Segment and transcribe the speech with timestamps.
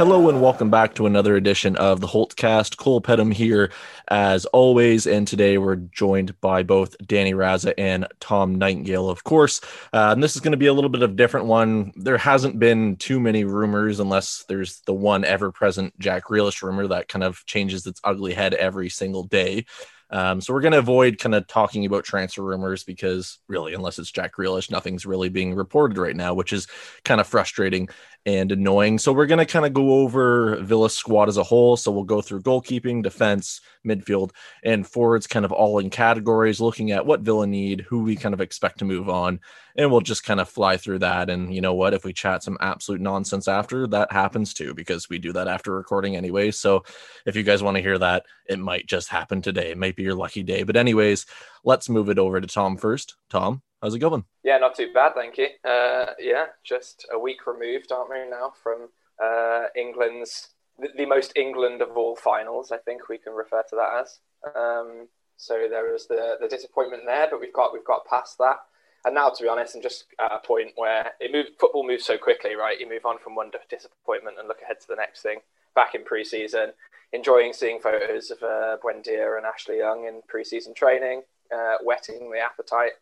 [0.00, 2.78] Hello and welcome back to another edition of the Holtcast.
[2.78, 3.70] Cole Pedham here,
[4.08, 9.60] as always, and today we're joined by both Danny Raza and Tom Nightingale, of course.
[9.92, 11.92] Uh, and this is going to be a little bit of a different one.
[11.96, 17.08] There hasn't been too many rumors, unless there's the one ever-present Jack Grealish rumor that
[17.08, 19.66] kind of changes its ugly head every single day.
[20.10, 23.98] Um, so we're going to avoid kind of talking about transfer rumors because really, unless
[23.98, 26.66] it's Jack Grealish, nothing's really being reported right now, which is
[27.04, 27.88] kind of frustrating
[28.26, 28.98] and annoying.
[28.98, 31.76] So we're going to kind of go over Villa's squad as a whole.
[31.76, 34.30] So we'll go through goalkeeping, defense, midfield,
[34.62, 38.34] and forwards, kind of all in categories, looking at what Villa need, who we kind
[38.34, 39.40] of expect to move on,
[39.76, 41.30] and we'll just kind of fly through that.
[41.30, 41.94] And you know what?
[41.94, 45.72] If we chat some absolute nonsense after, that happens too, because we do that after
[45.72, 46.50] recording anyway.
[46.50, 46.84] So
[47.26, 49.70] if you guys want to hear that, it might just happen today.
[49.70, 50.62] It might be your lucky day.
[50.62, 51.26] But anyways,
[51.64, 53.16] let's move it over to Tom first.
[53.28, 54.24] Tom, how's it going?
[54.42, 55.48] Yeah, not too bad, thank you.
[55.64, 58.88] Uh, yeah, just a week removed, aren't we now, from
[59.22, 60.48] uh, England's
[60.96, 62.72] the, most England of all finals.
[62.72, 64.18] I think we can refer to that as.
[64.54, 68.56] Um, so there was the the disappointment there, but we've got we've got past that.
[69.04, 72.04] And now, to be honest, I'm just at a point where it moved, football moves
[72.04, 72.78] so quickly, right?
[72.78, 75.38] You move on from one disappointment and look ahead to the next thing.
[75.74, 76.72] Back in pre-season,
[77.12, 81.22] enjoying seeing photos of uh, Buendia and Ashley Young in pre-season training,
[81.54, 82.92] uh, whetting the appetite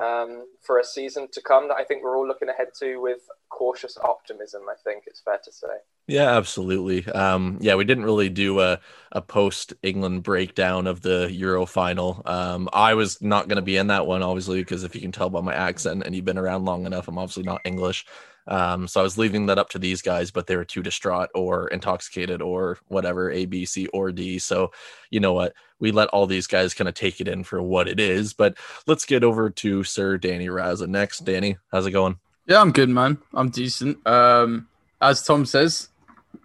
[0.00, 3.20] um, for a season to come that I think we're all looking ahead to with
[3.50, 4.62] cautious optimism.
[4.70, 5.76] I think it's fair to say.
[6.06, 7.06] Yeah, absolutely.
[7.06, 8.78] Um, yeah, we didn't really do a,
[9.12, 12.20] a post England breakdown of the Euro final.
[12.26, 15.12] Um, I was not going to be in that one, obviously, because if you can
[15.12, 18.04] tell by my accent and you've been around long enough, I'm obviously not English.
[18.46, 21.30] Um, so I was leaving that up to these guys, but they were too distraught
[21.34, 24.38] or intoxicated or whatever, A, B, C, or D.
[24.38, 24.72] So,
[25.08, 25.54] you know what?
[25.78, 28.34] We let all these guys kind of take it in for what it is.
[28.34, 31.20] But let's get over to Sir Danny Raza next.
[31.20, 32.18] Danny, how's it going?
[32.46, 33.16] Yeah, I'm good, man.
[33.32, 34.06] I'm decent.
[34.06, 34.68] Um,
[35.00, 35.88] as Tom says,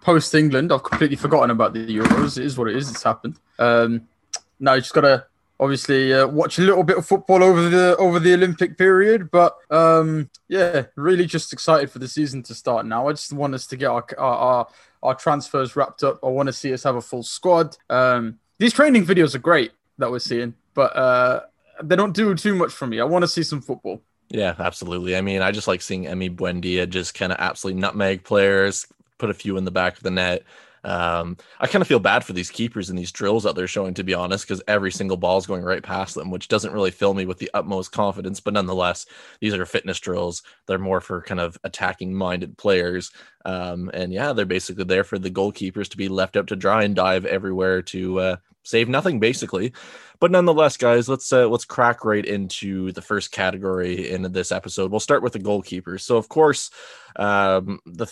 [0.00, 2.38] post England, I've completely forgotten about the Euros.
[2.38, 2.90] It is what it is.
[2.90, 3.36] It's happened.
[3.58, 4.08] Um,
[4.58, 5.26] now you just gotta
[5.58, 9.30] obviously uh, watch a little bit of football over the over the Olympic period.
[9.30, 13.08] But um, yeah, really just excited for the season to start now.
[13.08, 14.68] I just want us to get our our, our,
[15.02, 16.20] our transfers wrapped up.
[16.22, 17.76] I want to see us have a full squad.
[17.88, 21.42] Um, these training videos are great that we're seeing, but uh,
[21.82, 23.00] they don't do too much for me.
[23.00, 24.02] I want to see some football.
[24.28, 25.16] Yeah, absolutely.
[25.16, 28.86] I mean, I just like seeing Emi Buendia just kind of absolutely nutmeg players,
[29.20, 30.42] put a few in the back of the net.
[30.82, 33.94] Um, I kind of feel bad for these keepers and these drills that they're showing,
[33.94, 36.90] to be honest, because every single ball is going right past them, which doesn't really
[36.90, 38.40] fill me with the utmost confidence.
[38.40, 39.06] But nonetheless,
[39.40, 40.42] these are fitness drills.
[40.66, 43.10] They're more for kind of attacking minded players.
[43.44, 46.84] Um, and yeah, they're basically there for the goalkeepers to be left up to dry
[46.84, 49.72] and dive everywhere to uh, save nothing, basically.
[50.18, 54.90] But nonetheless, guys, let's uh, let's crack right into the first category in this episode.
[54.90, 56.02] We'll start with the goalkeepers.
[56.02, 56.70] So, of course,
[57.16, 58.06] um, the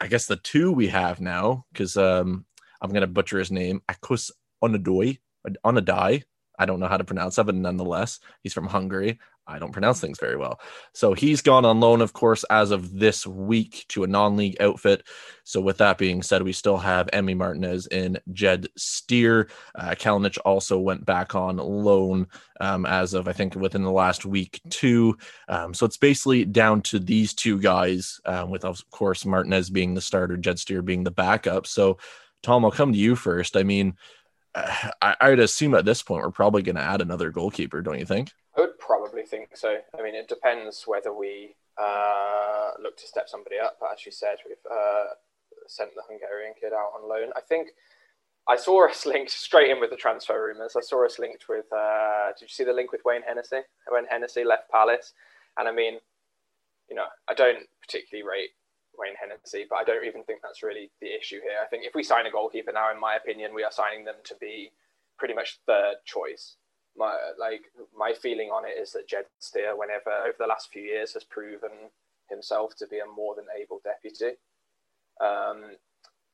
[0.00, 2.44] I guess the two we have now, because um,
[2.80, 4.30] I'm gonna butcher his name, Akus
[4.62, 5.18] Onadoi,
[5.64, 6.22] Onadai.
[6.58, 9.18] I don't know how to pronounce that, but nonetheless, he's from Hungary.
[9.46, 10.58] I don't pronounce things very well.
[10.94, 14.56] So he's gone on loan, of course, as of this week to a non league
[14.60, 15.06] outfit.
[15.44, 19.50] So, with that being said, we still have Emi Martinez and Jed Steer.
[19.74, 19.94] Uh,
[20.44, 22.26] also went back on loan
[22.60, 25.18] um, as of, I think, within the last week, too.
[25.48, 29.92] Um, so, it's basically down to these two guys, um, with, of course, Martinez being
[29.92, 31.66] the starter, Jed Steer being the backup.
[31.66, 31.98] So,
[32.42, 33.56] Tom, I'll come to you first.
[33.56, 33.96] I mean,
[34.54, 37.98] I, I would assume at this point we're probably going to add another goalkeeper, don't
[37.98, 38.32] you think?
[39.26, 39.78] Think so.
[39.98, 43.78] I mean, it depends whether we uh, look to step somebody up.
[43.80, 45.14] But as you said, we've uh,
[45.66, 47.30] sent the Hungarian kid out on loan.
[47.36, 47.70] I think
[48.48, 50.76] I saw us linked straight in with the transfer rumours.
[50.76, 51.66] I saw us linked with.
[51.72, 53.60] Uh, did you see the link with Wayne Hennessy?
[53.88, 55.12] When Hennessy left Palace,
[55.58, 55.98] and I mean,
[56.88, 58.50] you know, I don't particularly rate
[58.98, 61.58] Wayne Hennessy, but I don't even think that's really the issue here.
[61.62, 64.16] I think if we sign a goalkeeper now, in my opinion, we are signing them
[64.24, 64.70] to be
[65.18, 66.56] pretty much third choice.
[66.96, 67.62] My like
[67.96, 71.24] my feeling on it is that Jed Steer, whenever over the last few years, has
[71.24, 71.90] proven
[72.30, 74.36] himself to be a more than able deputy.
[75.20, 75.76] Um,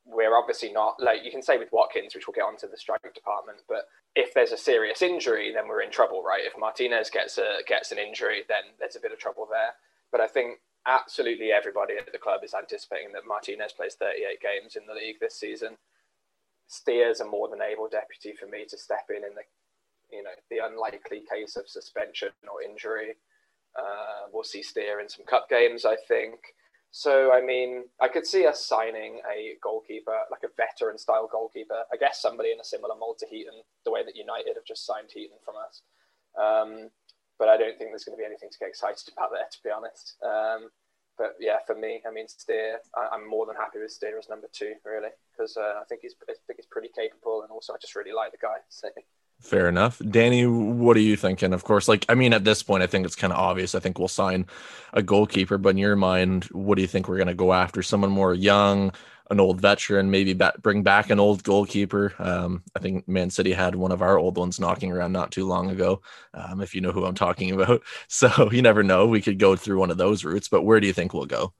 [0.07, 3.15] we're obviously not like you can say with Watkins, which we'll get onto the strike
[3.15, 3.61] department.
[3.69, 6.43] But if there's a serious injury, then we're in trouble, right?
[6.45, 9.75] If Martinez gets a gets an injury, then there's a bit of trouble there.
[10.11, 14.77] But I think absolutely everybody at the club is anticipating that Martinez plays 38 games
[14.77, 15.77] in the league this season.
[16.67, 19.43] Steer's a more than able deputy for me to step in in the
[20.13, 23.17] you know the unlikely case of suspension or injury.
[23.79, 26.55] Uh, we'll see Steer in some cup games, I think.
[26.93, 31.85] So, I mean, I could see us signing a goalkeeper, like a veteran style goalkeeper.
[31.93, 34.85] I guess somebody in a similar mold to Heaton, the way that United have just
[34.85, 35.83] signed Heaton from us.
[36.35, 36.91] Um,
[37.39, 39.59] but I don't think there's going to be anything to get excited about there, to
[39.63, 40.17] be honest.
[40.21, 40.71] Um,
[41.17, 44.29] but yeah, for me, I mean, Steer, I, am more than happy with Steer as
[44.29, 47.73] number two, really, because uh, I think he's I think he's pretty capable, and also
[47.73, 48.59] I just really like the guy.
[48.69, 48.89] So.
[49.41, 50.01] Fair enough.
[50.09, 51.53] Danny, what are you thinking?
[51.53, 53.75] Of course, like, I mean, at this point, I think it's kind of obvious.
[53.75, 54.47] I think we'll sign
[54.93, 57.83] a goalkeeper, but in your mind, what do you think we're going to go after?
[57.83, 58.93] Someone more young,
[59.31, 62.13] an old veteran, maybe bring back an old goalkeeper.
[62.19, 65.47] Um, I think Man City had one of our old ones knocking around not too
[65.47, 66.03] long ago,
[66.35, 67.83] um, if you know who I'm talking about.
[68.09, 69.07] So you never know.
[69.07, 71.55] We could go through one of those routes, but where do you think we'll go?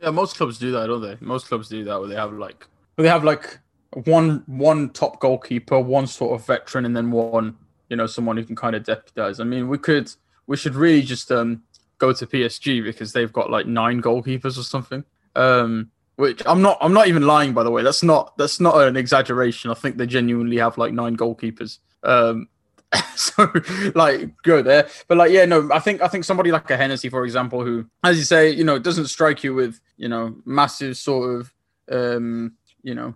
[0.00, 1.16] Yeah, most clubs do that, don't they?
[1.20, 3.58] Most clubs do that where they have like, where they have like
[3.94, 7.56] one one top goalkeeper, one sort of veteran, and then one
[7.88, 9.40] you know someone who can kind of deputize.
[9.40, 10.10] I mean, we could
[10.46, 11.62] we should really just um
[11.98, 15.04] go to PSG because they've got like nine goalkeepers or something.
[15.36, 17.82] Um, which I'm not I'm not even lying by the way.
[17.82, 19.70] That's not that's not an exaggeration.
[19.70, 21.78] I think they genuinely have like nine goalkeepers.
[22.02, 22.48] Um,
[23.16, 23.52] so
[23.94, 27.08] like go there but like yeah no i think i think somebody like a hennessy
[27.08, 30.96] for example who as you say you know doesn't strike you with you know massive
[30.96, 31.52] sort of
[31.90, 32.52] um
[32.82, 33.12] you know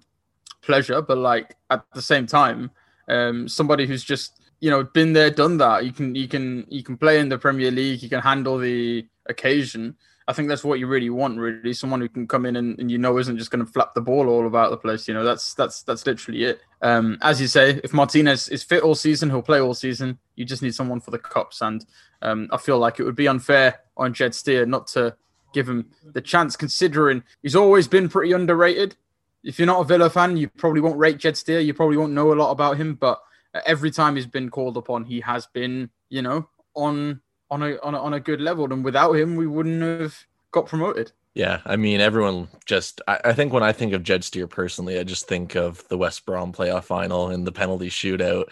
[0.68, 2.70] pleasure, but like at the same time,
[3.08, 5.84] um, somebody who's just you know been there, done that.
[5.84, 8.02] You can you can you can play in the Premier League.
[8.02, 9.96] You can handle the occasion.
[10.28, 11.72] I think that's what you really want, really.
[11.72, 14.02] Someone who can come in and, and you know isn't just going to flap the
[14.02, 15.08] ball all about the place.
[15.08, 16.60] You know, that's that's that's literally it.
[16.82, 20.18] Um, as you say, if Martinez is fit all season, he'll play all season.
[20.36, 21.84] You just need someone for the cups, and
[22.20, 25.16] um, I feel like it would be unfair on Jed Steer not to
[25.54, 28.96] give him the chance, considering he's always been pretty underrated
[29.44, 31.60] if you're not a Villa fan, you probably won't rate Jed Steer.
[31.60, 33.20] You probably won't know a lot about him, but
[33.66, 37.20] every time he's been called upon, he has been, you know, on
[37.50, 38.72] on a on a, on a good level.
[38.72, 40.16] And without him, we wouldn't have
[40.50, 41.12] got promoted.
[41.34, 43.00] Yeah, I mean, everyone just.
[43.06, 45.98] I, I, think when I think of Jed Steer personally, I just think of the
[45.98, 48.46] West Brom playoff final and the penalty shootout,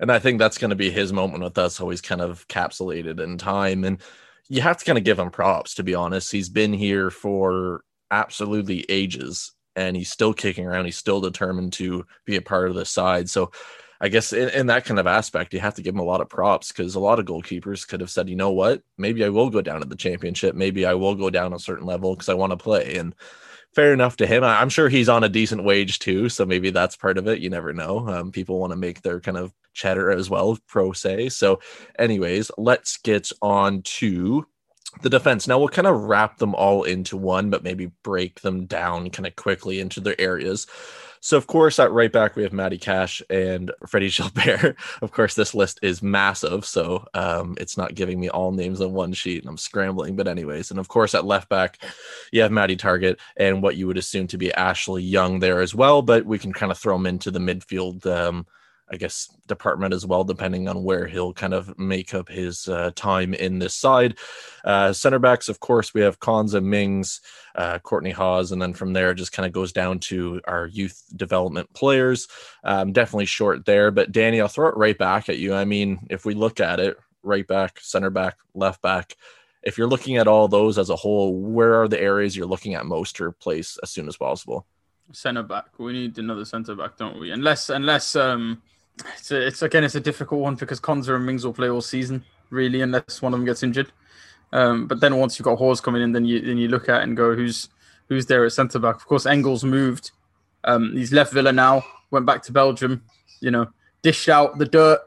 [0.00, 1.80] and I think that's going to be his moment with us.
[1.80, 4.02] Always kind of capsulated in time, and
[4.48, 5.74] you have to kind of give him props.
[5.76, 10.86] To be honest, he's been here for absolutely ages and he's still kicking around.
[10.86, 13.30] He's still determined to be a part of the side.
[13.30, 13.52] So
[14.00, 16.20] I guess in, in, that kind of aspect, you have to give him a lot
[16.20, 19.28] of props because a lot of goalkeepers could have said, you know what, maybe I
[19.28, 20.54] will go down to the championship.
[20.54, 22.96] Maybe I will go down a certain level because I want to play.
[22.96, 23.14] And
[23.74, 24.42] fair enough to him.
[24.42, 26.30] I, am sure he's on a decent wage too.
[26.30, 27.40] So maybe that's part of it.
[27.40, 28.08] You never know.
[28.08, 31.28] Um, people want to make their kind of chatter as well, pro se.
[31.28, 31.60] So,
[31.98, 34.46] anyways, let's get on to
[35.02, 35.46] the defense.
[35.46, 39.26] Now we'll kind of wrap them all into one, but maybe break them down kind
[39.26, 40.66] of quickly into their areas.
[41.20, 44.76] So, of course, at right back, we have Matty Cash and Freddie Guilbert.
[45.02, 48.92] of course, this list is massive, so um, it's not giving me all names on
[48.92, 50.14] one sheet, and I'm scrambling.
[50.14, 51.82] But, anyways, and of course, at left back,
[52.30, 55.74] you have Matty Targett and what you would assume to be Ashley Young there as
[55.74, 58.06] well, but we can kind of throw him into the midfield.
[58.06, 58.46] Um,
[58.90, 62.92] I guess, department as well, depending on where he'll kind of make up his uh,
[62.94, 64.16] time in this side.
[64.64, 67.20] Uh, center backs, of course, we have Konsa, Mings,
[67.56, 71.02] uh, Kortney Hause, and then from there, just kind of goes down to our youth
[71.16, 72.28] development players.
[72.62, 75.54] Um, definitely short there, but Danny, I'll throw it right back at you.
[75.54, 79.16] I mean, if we look at it, right back, center back, left back,
[79.64, 82.74] if you're looking at all those as a whole, where are the areas you're looking
[82.74, 84.64] at most to replace as soon as possible?
[85.12, 85.76] Center back.
[85.78, 87.32] We need another center back, don't we?
[87.32, 88.62] Unless, unless, um,
[88.98, 91.80] it's, a, it's again, it's a difficult one because Konsa and Mings will play all
[91.80, 93.92] season, really, unless one of them gets injured.
[94.52, 97.02] Um, but then once you've got Hause coming in, then you then you look at
[97.02, 97.68] and go, who's
[98.08, 98.96] who's there at centre back?
[98.96, 100.12] Of course, Engels moved.
[100.64, 103.02] Um, he's left Villa now, went back to Belgium.
[103.40, 103.68] You know,
[104.02, 105.00] dished out the dirt,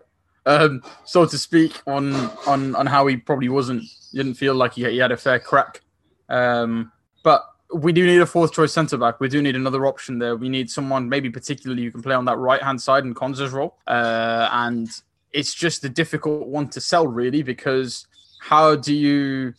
[0.45, 2.13] um, so to speak, on
[2.45, 3.83] on on how he probably wasn't.
[4.13, 5.81] Didn't feel like he, he had a fair crack.
[6.29, 6.91] Um,
[7.23, 9.19] but we do need a fourth choice centre back.
[9.19, 10.35] We do need another option there.
[10.35, 13.51] We need someone maybe particularly who can play on that right hand side in Konsa's
[13.51, 13.77] role.
[13.85, 14.89] Uh, and
[15.31, 18.07] it's just a difficult one to sell really because
[18.41, 19.53] how do you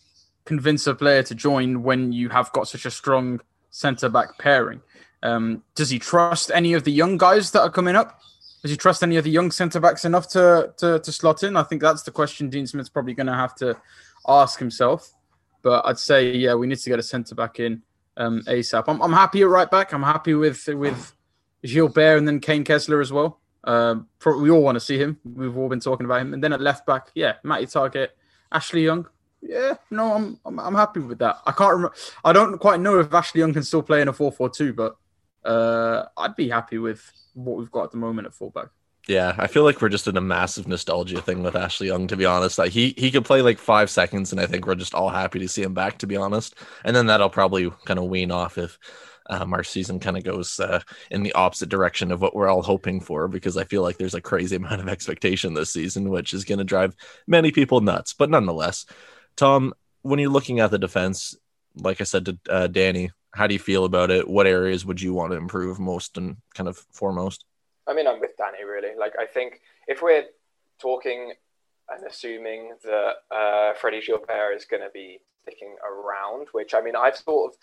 [0.45, 3.41] convince a player to join when you have got such a strong
[3.71, 4.81] centre back pairing?
[5.23, 8.21] Um, does he trust any of the young guys that are coming up?
[8.63, 11.57] Does he trust any of the young centre backs enough to, to to slot in?
[11.57, 13.77] I think that's the question Dean Smith's probably going to have to
[14.27, 15.13] ask himself.
[15.63, 17.83] But I'd say, yeah, we need to get a centre back in
[18.21, 18.85] um, ASAP.
[18.87, 19.93] I'm, I'm happy at right back.
[19.93, 21.15] I'm happy with with
[21.65, 23.41] Guilbert and then Kaine Kesler as well.
[23.65, 25.19] Um, we all want to see him.
[25.25, 26.35] We've all been talking about him.
[26.35, 28.09] And then at left back, yeah, Matty Targett,
[28.53, 29.07] Ashley Young.
[29.43, 31.39] Yeah, no, I'm, I'm I'm happy with that.
[31.47, 31.95] I can't remember.
[32.25, 34.97] I don't quite know if Ashley Young can still play in a 4-4-2, but
[35.49, 38.69] uh, I'd be happy with what we've got at the moment at fullback.
[39.11, 42.07] Yeah, I feel like we're just in a massive nostalgia thing with Ashley Young.
[42.07, 44.77] To be honest, like he he could play like five seconds, and I think we're
[44.77, 45.99] just all happy to see him back.
[45.99, 48.79] To be honest, and then that'll probably kind of wean off if
[49.29, 52.63] um, our season kind of goes uh, in the opposite direction of what we're all
[52.63, 53.27] hoping for.
[53.27, 56.59] Because I feel like there's a crazy amount of expectation this season, which is going
[56.59, 56.95] to drive
[57.27, 58.13] many people nuts.
[58.13, 58.87] But nonetheless,
[59.35, 61.35] Tom, when you're looking at the defense,
[61.75, 64.29] like I said to uh, Danny, how do you feel about it?
[64.29, 67.45] What areas would you want to improve most and kind of foremost?
[67.89, 68.97] I mean, I'm with Danny really.
[68.99, 70.25] Like, I think if we're
[70.81, 71.35] talking
[71.91, 76.97] and assuming that uh, Freddie Guilbert is going to be sticking around, which I mean,
[76.97, 77.59] I've sort of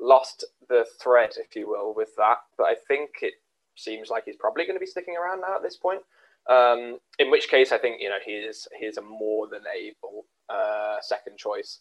[0.00, 2.38] lost the thread, if you will, with that.
[2.58, 3.34] But I think it
[3.76, 6.02] seems like he's probably going to be sticking around now at this point.
[6.48, 9.62] Um, in which case, I think you know he is he is a more than
[9.78, 11.80] able uh, second choice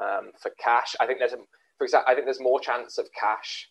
[0.00, 0.94] um, for Cash.
[1.00, 1.38] I think there's a
[1.78, 3.70] for example, I think there's more chance of Cash,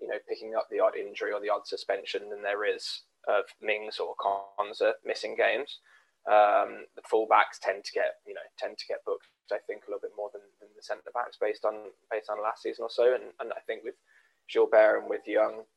[0.00, 3.44] you know, picking up the odd injury or the odd suspension than there is of
[3.60, 5.80] Mings or Konsa missing games.
[6.24, 9.28] Um, the fullbacks tend to get, you know, tend to get booked.
[9.52, 12.40] I think a little bit more than, than the centre backs based on based on
[12.40, 13.12] last season or so.
[13.12, 14.00] And, and I think with
[14.48, 15.68] Guilbert and with Young,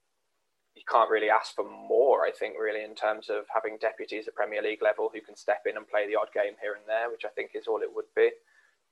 [0.75, 2.23] you can't really ask for more.
[2.23, 5.67] I think really in terms of having deputies at Premier League level who can step
[5.67, 7.91] in and play the odd game here and there, which I think is all it
[7.91, 8.31] would be.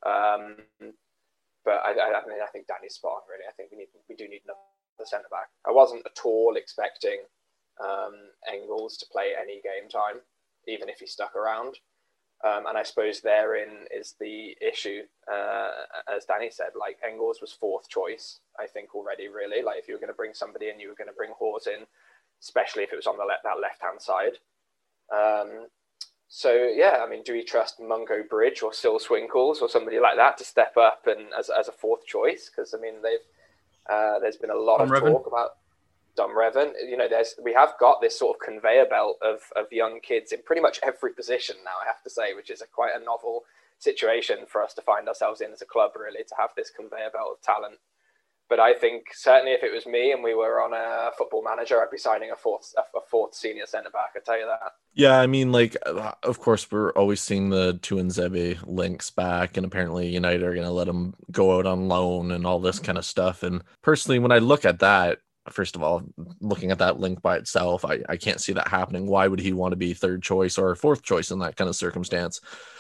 [0.04, 0.60] Um,
[1.64, 3.32] but I, I, I, mean, I think Danny's spot on.
[3.32, 5.48] Really, I think we need we do need another centre back.
[5.64, 7.24] I wasn't at all expecting
[7.84, 8.14] um,
[8.52, 10.22] Engels to play any game time,
[10.68, 11.80] even if he stuck around.
[12.44, 15.02] Um, and I suppose therein is the issue,
[15.32, 15.72] uh,
[16.14, 16.72] as Danny said.
[16.80, 19.30] Like Engels was fourth choice, I think already.
[19.30, 21.32] Really, like if you were going to bring somebody in, you were going to bring
[21.40, 21.86] Hause in,
[22.42, 24.38] especially if it was on the le- that left hand side.
[25.14, 25.68] Um,
[26.28, 30.18] so yeah, I mean, do we trust Mungo Bridge or Sil Swinkels or somebody like
[30.18, 32.50] that to step up and as, as a fourth choice?
[32.50, 33.26] Because I mean, they've
[33.90, 35.52] uh, there's been a lot Dom of talk about
[36.16, 36.74] Dom Revan.
[36.88, 40.32] You know, there's we have got this sort of conveyor belt of of young kids
[40.32, 41.72] in pretty much every position now.
[41.82, 43.44] I have to say, which is a quite a novel
[43.80, 47.10] situation for us to find ourselves in as a club, really, to have this conveyor
[47.12, 47.80] belt of talent.
[48.48, 51.82] But I think certainly if it was me and we were on a football manager,
[51.82, 54.12] I'd be signing a fourth a fourth senior centre back.
[54.16, 54.74] I tell you that.
[54.94, 60.08] Yeah, I mean, like, of course, we're always seeing the Tuanzebe links back, and apparently
[60.08, 63.04] United are going to let him go out on loan and all this kind of
[63.04, 63.42] stuff.
[63.42, 65.20] And personally, when I look at that,
[65.50, 66.04] first of all,
[66.40, 69.08] looking at that link by itself, I, I can't see that happening.
[69.08, 71.76] Why would he want to be third choice or fourth choice in that kind of
[71.76, 72.40] circumstance?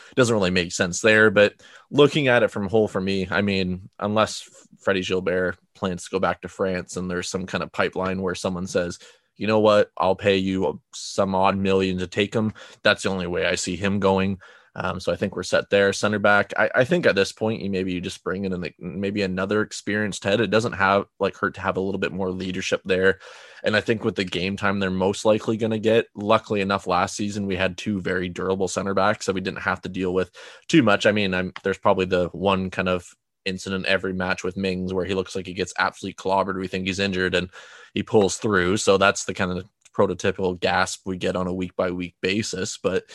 [0.09, 1.29] It doesn't really make sense there.
[1.29, 1.53] But
[1.91, 6.19] looking at it from whole for me, I mean, unless Freddie Guilbert plans to go
[6.19, 8.99] back to France and there's some kind of pipeline where someone says,
[9.37, 12.53] you know what, I'll pay you some odd million to take him.
[12.83, 14.39] That's the only way I see him going.
[14.75, 15.93] Um, so I think we're set there.
[15.93, 19.21] Center back, I, I think at this point, you maybe you just bring in maybe
[19.21, 20.41] another experienced head.
[20.41, 23.19] It doesn't have like hurt to have a little bit more leadership there.
[23.63, 26.87] And I think with the game time they're most likely going to get, luckily enough,
[26.87, 30.13] last season we had two very durable center backs, so we didn't have to deal
[30.13, 30.29] with
[30.67, 31.05] too much.
[31.05, 33.07] I mean, I'm, there's probably the one kind of
[33.45, 36.59] incident every match with Mings where he looks like he gets absolutely clobbered.
[36.59, 37.49] We think he's injured and
[37.93, 38.77] he pulls through.
[38.77, 42.77] So that's the kind of prototypical gasp we get on a week by week basis.
[42.77, 43.05] But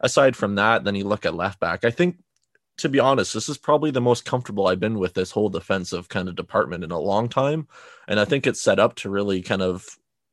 [0.00, 1.84] aside from that, then you look at left back.
[1.84, 2.18] I think,
[2.78, 6.08] to be honest, this is probably the most comfortable I've been with this whole defensive
[6.08, 7.66] kind of department in a long time.
[8.06, 9.84] And I think it's set up to really kind of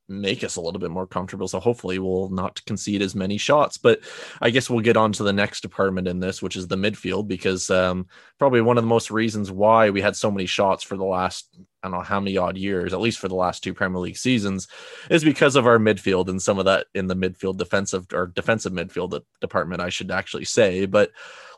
[0.08, 1.48] make us a little bit more comfortable.
[1.48, 3.78] So hopefully we'll not concede as many shots.
[3.78, 4.02] But
[4.42, 7.28] I guess we'll get on to the next department in this, which is the midfield,
[7.28, 8.08] because um,
[8.38, 11.58] probably one of the most reasons why we had so many shots for the last
[11.86, 14.18] I don't know how many odd years, at least for the last two Premier League
[14.18, 14.68] seasons,
[15.12, 18.74] is because of our midfield and some of that in the midfield defensive or defensive
[18.74, 20.88] midfield department, I should actually say.
[20.88, 21.12] But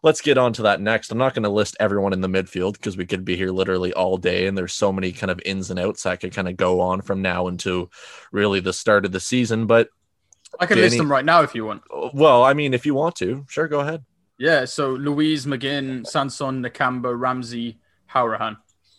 [0.04, 1.12] let's get on to that next.
[1.12, 3.94] I'm not going to list everyone in the midfield because we could be here literally
[3.94, 6.58] all day, and there's so many kind of ins and outs that could kind of
[6.58, 7.90] go on from now into
[8.34, 9.66] really the start of the season.
[9.66, 9.90] But
[10.60, 11.84] I can Danny, list them right now if you want.
[11.90, 14.04] Oh, well, I mean, if you want to, sure, go ahead.
[14.38, 14.66] Yeah.
[14.66, 17.80] So Luiz McGinn, Sanson, Nakamba, Ramsey,
[18.14, 18.58] Hourihane.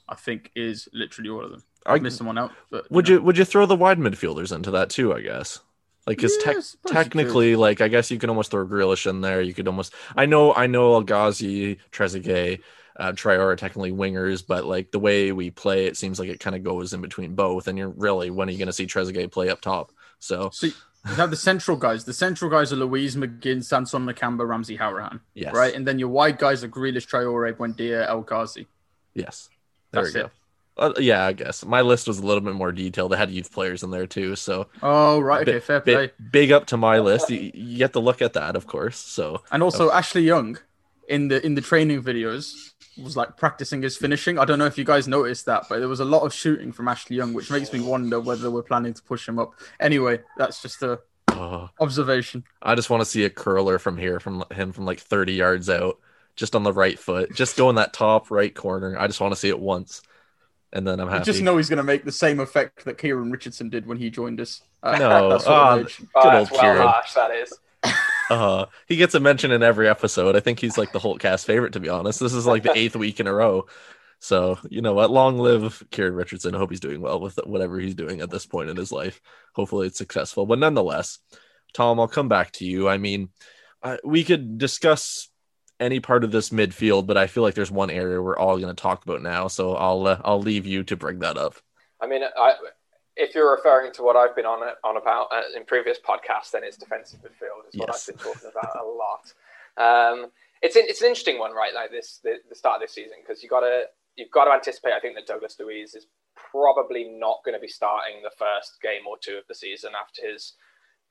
[0.09, 1.65] I think is literally all of them.
[1.87, 2.53] I missed someone out.
[2.71, 3.21] But, would you, know.
[3.21, 5.15] you would you throw the wide midfielders into that too?
[5.15, 5.61] I guess.
[6.07, 9.43] Like, because te- technically, like, I guess you can almost throw Grealish in there.
[9.43, 12.61] You could almost, I know, I know, El Ghazi, Trezeguet,
[12.99, 16.41] uh, Traore are technically wingers, but like the way we play, it seems like it
[16.41, 17.69] kind of goes in between both.
[17.69, 19.93] And you're really, when are you going to see Trezeguet play up top?
[20.19, 20.73] So, so you
[21.15, 22.07] have the central guys.
[22.07, 25.21] The central guys are Luiz McGinn, Sanson, Nakamba, Ramsey, Hourihane.
[25.35, 25.55] Yes.
[25.55, 25.75] Right.
[25.75, 28.67] And then your wide guys are Grealish, Traore, Buendia, El Ghazi.
[29.12, 29.50] Yes.
[29.90, 30.26] There That's we go.
[30.26, 30.33] It.
[30.78, 33.12] Uh, yeah, I guess my list was a little bit more detailed.
[33.12, 36.12] I had youth players in there too, so Oh right, okay, fair play.
[36.30, 37.30] big up to my list.
[37.30, 38.97] You, you get to look at that, of course.
[38.97, 40.59] So And also Ashley Young
[41.09, 44.38] in the in the training videos was like practicing his finishing.
[44.38, 46.73] I don't know if you guys noticed that, but there was a lot of shooting
[46.73, 49.54] from Ashley Young, which makes me wonder whether we're planning to push him up.
[49.80, 52.45] Anyway, that's just a oh, observation.
[52.62, 55.71] I just want to see a curler from here, from him from like 30 yards
[55.71, 55.99] out,
[56.38, 58.97] just on the right foot, just go in that top right corner.
[58.99, 60.02] I just want to see it once,
[60.73, 61.21] and then I'm happy.
[61.21, 63.99] You just know he's going to make the same effect that Kieran Richardson did when
[63.99, 64.62] he joined us.
[64.83, 65.73] Uh, No, that sort ah.
[65.73, 66.88] Oh, Good that's old well Kieran.
[66.88, 67.52] harsh, that is.
[68.30, 70.37] Uh, he gets a mention in every episode.
[70.37, 72.21] I think he's like the Holtcast favorite, to be honest.
[72.21, 73.64] This is like the eighth week in a row.
[74.21, 75.11] So, you know what?
[75.11, 76.54] Long live Kieran Richardson.
[76.54, 79.23] I hope he's doing well with whatever he's doing at this point in his life.
[79.54, 80.45] Hopefully it's successful.
[80.45, 81.21] But nonetheless,
[81.73, 82.87] Tom, I'll come back to you.
[82.87, 83.30] I mean,
[83.83, 85.30] uh, we could discuss
[85.81, 88.75] any part of this midfield, but I feel like there's one area we're all going
[88.75, 89.49] to talk about now.
[89.49, 91.57] So I'll uh, I'll leave you to bring that up.
[92.01, 92.55] I mean, I,
[93.17, 96.63] if you're referring to what I've been on on about uh, in previous podcasts, then
[96.65, 99.33] it's defensive midfield is what I've been talking about a lot.
[99.77, 100.31] Um,
[100.63, 101.73] it's an, it's an interesting one, right?
[101.75, 103.85] Like this, the, the start of this season, because you got to
[104.17, 104.93] you've got to anticipate.
[104.93, 106.07] I think that Douglas Luiz is
[106.51, 110.27] probably not going to be starting the first game or two of the season after
[110.27, 110.55] his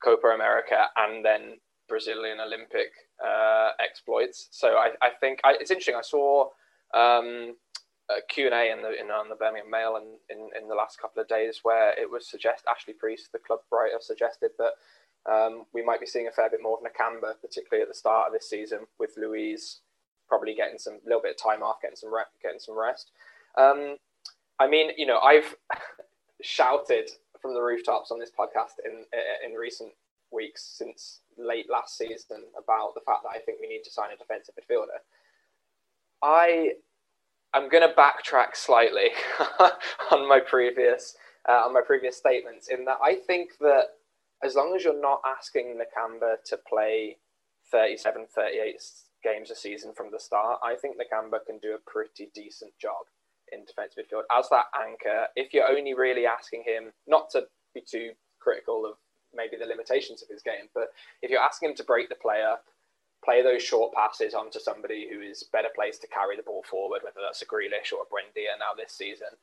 [0.02, 2.92] Copa America and then Brazilian Olympic
[3.24, 4.48] uh, exploits.
[4.50, 5.96] So I, I think I, it's interesting.
[5.96, 6.48] I saw
[6.94, 7.56] um,
[8.10, 11.20] a Q&A in the in on the Birmingham Mail and in, in the last couple
[11.20, 14.72] of days where it was suggest Ashley Preece, the club writer, suggested that
[15.30, 18.28] um, we might be seeing a fair bit more of Nakamba, particularly at the start
[18.28, 19.80] of this season, with Luiz
[20.28, 23.12] probably getting some little bit of time off, getting some re- getting some rest.
[23.56, 23.96] Um,
[24.58, 25.54] I mean, you know, I've
[26.42, 29.04] shouted from the rooftops on this podcast in
[29.44, 29.92] in recent
[30.32, 34.10] weeks since late last season about the fact that I think we need to sign
[34.12, 35.00] a defensive midfielder.
[36.22, 36.72] I
[37.54, 39.10] I'm going to backtrack slightly
[40.12, 41.16] on my previous
[41.48, 43.84] uh, on my previous statements in that I think that
[44.44, 47.16] as long as you're not asking Nakamba to play
[47.70, 48.80] 37, 38
[49.24, 53.06] games a season from the start, I think Nakamba can do a pretty decent job
[53.50, 55.26] in defensive midfield as that anchor.
[55.34, 58.10] If you're only really asking him not to be too
[58.40, 58.96] critical of
[59.34, 60.88] maybe the limitations of his game, but
[61.22, 62.64] if you're asking him to break the play up,
[63.24, 67.02] play those short passes onto somebody who is better placed to carry the ball forward,
[67.02, 69.34] whether that's a Grealish or a Buendia now this season.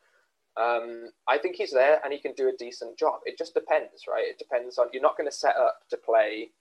[0.58, 3.20] Um, I think he's there and he can do a decent job.
[3.26, 4.26] It just depends, right?
[4.26, 6.52] It depends on you're not going to set up to play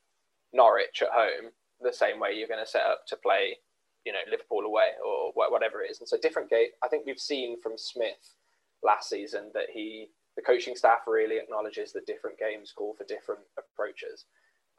[0.52, 3.58] Norwich at home the same way you're going to set up to play,
[4.04, 6.00] you know, Liverpool away or whatever it is.
[6.00, 6.70] And so different gate.
[6.82, 8.34] I think we've seen from Smith
[8.82, 13.42] last season that he, the coaching staff really acknowledges that different games call for different
[13.58, 14.26] approaches.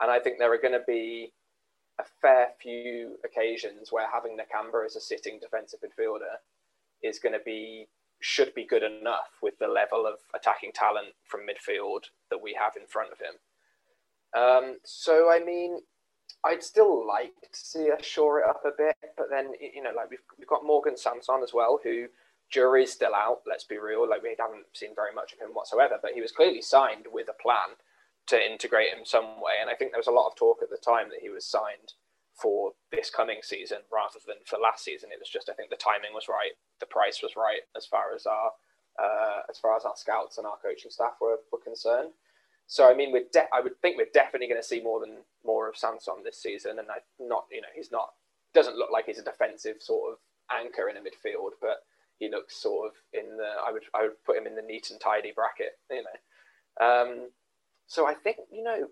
[0.01, 1.33] And I think there are going to be
[1.99, 6.39] a fair few occasions where having Nakamba as a sitting defensive midfielder
[7.01, 7.87] is going to be
[8.21, 12.73] should be good enough with the level of attacking talent from midfield that we have
[12.79, 13.35] in front of him.
[14.35, 15.79] Um, so I mean,
[16.43, 19.91] I'd still like to see us shore it up a bit, but then you know,
[19.95, 22.07] like we've we've got Morgan Sanson as well, who
[22.49, 23.41] jury's still out.
[23.47, 26.31] Let's be real, like we haven't seen very much of him whatsoever, but he was
[26.31, 27.77] clearly signed with a plan
[28.27, 30.69] to integrate him some way, and I think there was a lot of talk at
[30.69, 31.93] the time that he was signed
[32.33, 35.09] for this coming season rather than for last season.
[35.11, 38.13] It was just I think the timing was right, the price was right as far
[38.15, 38.51] as our
[38.97, 42.11] uh, as far as our scouts and our coaching staff were, were concerned.
[42.67, 45.17] So I mean, we're de- I would think we're definitely going to see more than
[45.45, 48.09] more of Sanson this season, and I not you know he's not
[48.53, 50.17] doesn't look like he's a defensive sort of
[50.49, 51.83] anchor in a midfield, but
[52.17, 54.91] he looks sort of in the I would I would put him in the neat
[54.91, 56.85] and tidy bracket, you know.
[56.85, 57.29] Um,
[57.87, 58.87] so I think you know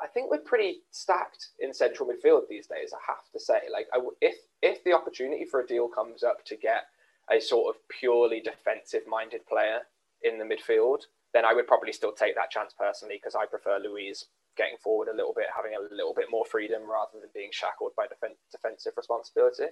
[0.00, 2.92] I think we're pretty stacked in central midfield these days.
[2.94, 6.44] I have to say, like, I if if the opportunity for a deal comes up
[6.46, 6.84] to get
[7.30, 9.80] a sort of purely defensive-minded player
[10.22, 13.78] in the midfield, then I would probably still take that chance personally because I prefer
[13.78, 17.50] Luiz getting forward a little bit, having a little bit more freedom rather than being
[17.52, 19.66] shackled by defen- defensive responsibility.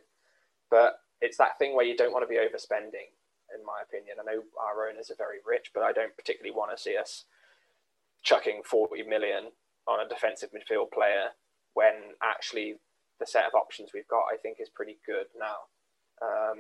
[0.71, 3.11] But it's that thing where you don't want to be overspending,
[3.55, 4.17] in my opinion.
[4.21, 7.25] I know our owners are very rich, but I don't particularly want to see us
[8.23, 9.51] chucking 40 million
[9.87, 11.31] on a defensive midfield player
[11.75, 12.75] when actually
[13.21, 15.67] the set of options we've got, I think, is pretty good now.
[16.21, 16.59] Um,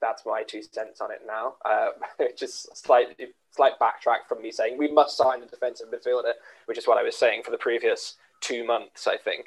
[0.00, 1.54] that's my two cents on it now.
[1.64, 1.90] Uh,
[2.36, 6.32] just slightly slight backtrack from me saying we must sign a defensive midfielder,
[6.66, 9.46] which is what I was saying for the previous two months, I think.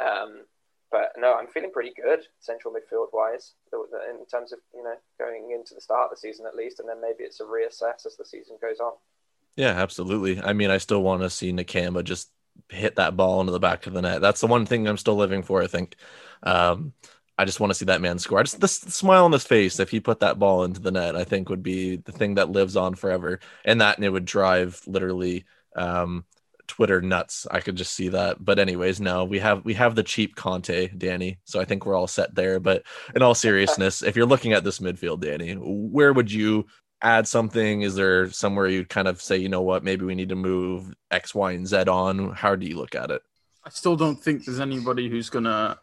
[0.00, 0.42] Um,
[0.92, 5.50] but no, I'm feeling pretty good central midfield wise in terms of you know going
[5.52, 8.16] into the start of the season at least, and then maybe it's a reassess as
[8.16, 8.92] the season goes on.
[9.56, 10.40] Yeah, absolutely.
[10.40, 12.30] I mean, I still want to see Nakamba just
[12.68, 14.20] hit that ball into the back of the net.
[14.20, 15.62] That's the one thing I'm still living for.
[15.62, 15.96] I think.
[16.42, 16.92] Um,
[17.38, 18.38] I just want to see that man score.
[18.38, 21.16] I just the, smile on his face if he put that ball into the net,
[21.16, 24.26] I think would be the thing that lives on forever, and that and it would
[24.26, 26.26] drive literally um,
[26.72, 27.46] Twitter nuts.
[27.50, 28.42] I could just see that.
[28.42, 31.38] But anyways, no, we have we have the cheap Conte, Danny.
[31.44, 32.58] So I think we're all set there.
[32.60, 36.64] But in all seriousness, if you're looking at this midfield, Danny, where would you
[37.02, 37.82] add something?
[37.82, 40.94] Is there somewhere you'd kind of say, you know what, maybe we need to move
[41.10, 42.30] X, Y, and Z on?
[42.30, 43.20] How do you look at it?
[43.66, 45.78] I still don't think there's anybody who's gonna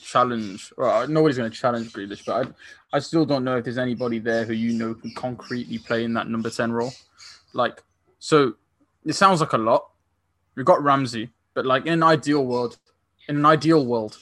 [0.00, 0.72] challenge.
[0.78, 4.18] Well, uh, nobody's gonna challenge Grealish, but I, I still don't know if there's anybody
[4.18, 6.94] there who you know can concretely play in that number ten role.
[7.52, 7.82] Like,
[8.18, 8.54] so
[9.04, 9.91] it sounds like a lot.
[10.54, 12.78] We've got Ramsey, but like in an ideal world,
[13.28, 14.18] in an ideal world,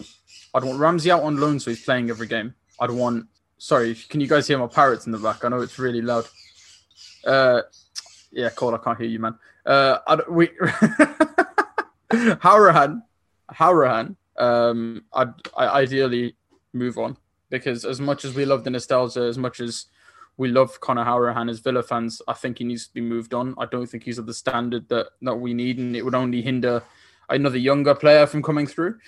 [0.54, 2.54] I'd want Ramsey out on loan so he's playing every game.
[2.78, 3.26] I'd want.
[3.58, 5.44] Sorry, can you guys hear my parrots in the back?
[5.44, 6.26] I know it's really loud.
[7.26, 7.62] Uh,
[8.30, 9.38] yeah, Cole, I can't hear you, man.
[9.66, 10.48] Uh, I'd, we
[12.10, 13.02] Hourihane,
[13.52, 14.16] Hourihane.
[14.38, 16.36] Um, I'd I ideally
[16.72, 17.16] move on
[17.50, 19.86] because as much as we love the nostalgia, as much as
[20.40, 23.55] we love Conor Hourihane as Villa fans, I think he needs to be moved on.
[23.59, 26.40] I don't think he's of the standard that that we need, and it would only
[26.40, 26.83] hinder
[27.29, 28.98] another younger player from coming through.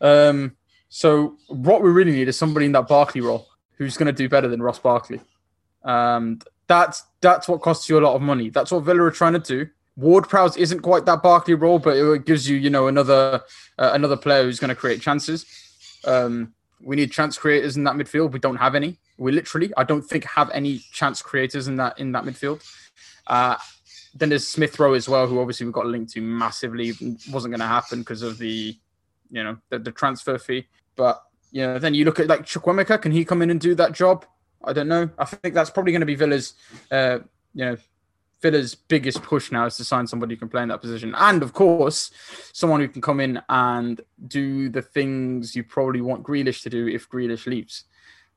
[0.00, 0.56] Um,
[0.88, 4.28] so what we really need is somebody in that Barkley role who's going to do
[4.28, 5.20] better than Ross Barkley.
[5.82, 6.38] Um,
[6.68, 8.50] that's that's what costs you a lot of money.
[8.50, 9.68] That's what Villa are trying to do.
[9.96, 13.42] Ward Prowse isn't quite that Barkley role, but it gives you, you know, another
[13.80, 15.44] uh, another player who's going to create chances.
[16.04, 18.32] Um, we need chance creators in that midfield.
[18.32, 18.98] We don't have any.
[19.18, 22.62] We literally, I don't think, have any chance creators in that in that midfield.
[23.26, 23.56] Uh,
[24.14, 26.92] then there's Smith Rowe as well, who obviously we got linked to massively.
[27.30, 28.76] Wasn't going to happen because of the,
[29.30, 30.66] you know, the, the, transfer fee.
[30.96, 33.02] But you know, then you look at like Chukwuemeka.
[33.02, 34.24] Can he come in and do that job?
[34.64, 35.08] I don't know.
[35.18, 36.54] I think that's probably going to be Villa's,
[36.90, 37.20] uh,
[37.54, 37.76] you know,
[38.42, 41.42] Villa's biggest push now is to sign somebody who can play in that position, and
[41.42, 42.10] of course,
[42.52, 46.86] someone who can come in and do the things you probably want Grealish to do
[46.86, 47.84] if Grealish leaves.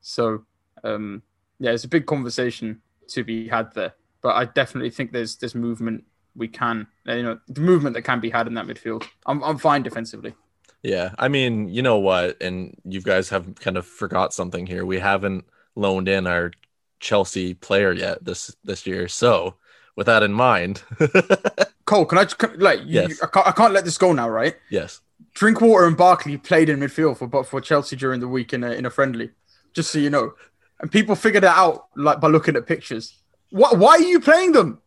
[0.01, 0.45] So,
[0.83, 1.23] um,
[1.59, 5.55] yeah, it's a big conversation to be had there, but I definitely think there's there's
[5.55, 6.03] movement
[6.35, 9.05] we can, you know, the movement that can be had in that midfield.
[9.25, 10.33] I'm I'm fine defensively.
[10.81, 14.85] Yeah, I mean, you know what, and you guys have kind of forgot something here.
[14.85, 16.51] We haven't loaned in our
[16.99, 19.55] Chelsea player yet this this year, so
[19.95, 20.83] with that in mind.
[21.85, 23.09] Cole, can I just like yes.
[23.09, 24.55] you, I, can't, I can't let this go now, right?
[24.69, 25.01] Yes.
[25.33, 28.71] Drinkwater and Barkley played in midfield for but for Chelsea during the week in a
[28.71, 29.31] in a friendly,
[29.73, 30.33] just so you know.
[30.79, 33.17] And people figured it out like by looking at pictures.
[33.49, 33.77] What?
[33.77, 34.81] Why are you playing them?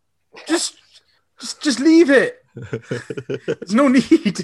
[0.47, 0.77] Just,
[1.41, 2.43] just, just leave it.
[2.55, 4.41] There's no need.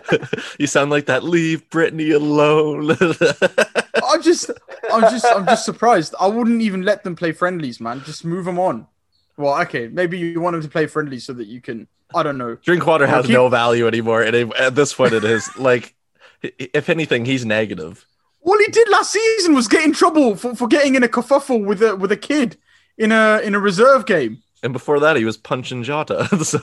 [0.58, 1.24] you sound like that.
[1.24, 2.90] Leave Britney alone.
[4.04, 4.50] I'm just,
[4.92, 6.14] I'm just, I'm just surprised.
[6.20, 8.02] I wouldn't even let them play friendlies, man.
[8.04, 8.86] Just move them on.
[9.36, 11.88] Well, okay, maybe you want him to play friendly so that you can.
[12.14, 12.54] I don't know.
[12.56, 13.34] Drinkwater has keep...
[13.34, 15.94] no value anymore, and at this point, it is like,
[16.42, 18.06] if anything, he's negative.
[18.42, 21.64] All he did last season was get in trouble for, for getting in a kerfuffle
[21.64, 22.56] with a with a kid
[22.96, 24.42] in a in a reserve game.
[24.62, 26.26] And before that, he was punching Jota.
[26.44, 26.60] so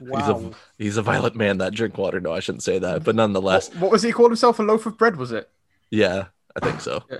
[0.00, 0.18] wow.
[0.18, 1.58] he's a he's a violent man.
[1.58, 2.20] That Drinkwater.
[2.20, 3.70] No, I shouldn't say that, but nonetheless.
[3.70, 4.58] What, what was he called himself?
[4.58, 5.16] A loaf of bread?
[5.16, 5.48] Was it?
[5.90, 7.04] Yeah, I think so.
[7.10, 7.18] Yeah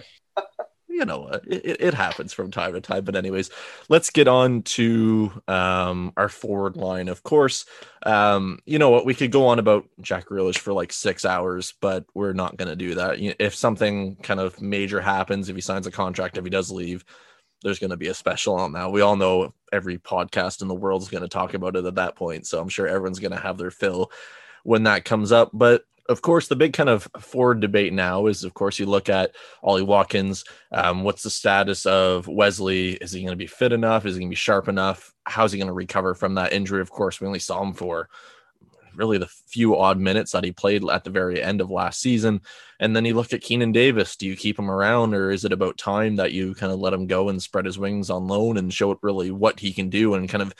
[0.94, 3.50] you know it, it happens from time to time but anyways
[3.88, 7.66] let's get on to um, our forward line of course.
[8.04, 11.74] Um, you know what we could go on about jack Grealish for like six hours
[11.80, 13.16] but we're not going to do that.
[13.38, 17.04] If something kind of major happens if he signs a contract if he does leave
[17.62, 18.92] there's going to be a special on that.
[18.92, 21.96] We all know every podcast in the world is going to talk about it at
[21.96, 24.12] that point so i'm sure everyone's going to have their fill
[24.62, 28.44] when that comes up but of course, the big kind of forward debate now is,
[28.44, 30.44] of course, you look at Ollie Watkins.
[30.70, 32.92] Um, what's the status of Wesley?
[32.92, 34.04] Is he going to be fit enough?
[34.04, 35.14] Is he going to be sharp enough?
[35.24, 36.82] How's he going to recover from that injury?
[36.82, 38.08] Of course, we only saw him for
[38.94, 42.40] really the few odd minutes that he played at the very end of last season.
[42.78, 44.16] And then you look at Keinan Davis.
[44.16, 46.92] Do you keep him around, or is it about time that you kind of let
[46.92, 49.88] him go and spread his wings on loan and show it really what he can
[49.88, 50.54] do and kind of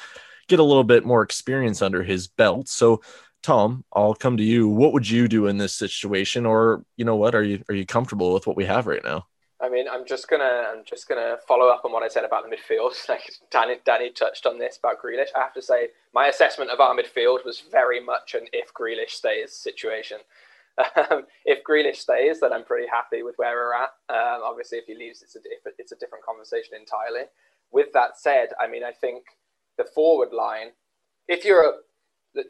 [0.49, 2.69] get a little bit more experience under his belt?
[2.69, 3.03] So
[3.45, 4.67] Tom, I'll come to you.
[4.67, 7.35] What would you do in this situation, or you know what?
[7.35, 9.27] Are you are you comfortable with what we have right now?
[9.61, 12.45] I mean, I'm just gonna I'm just gonna follow up on what I said about
[12.49, 12.93] the midfield.
[13.09, 15.29] Like Danny, Danny touched on this about Grealish.
[15.37, 19.11] I have to say, my assessment of our midfield was very much an if Grealish
[19.11, 20.19] stays situation.
[20.97, 23.91] Um, if Grealish stays, then I'm pretty happy with where we're at.
[24.09, 25.41] Um, obviously, if he leaves, it's a
[25.79, 27.29] it's a different conversation entirely.
[27.71, 29.23] With that said, I mean, I think
[29.79, 30.71] the forward line.
[31.29, 31.75] If you're a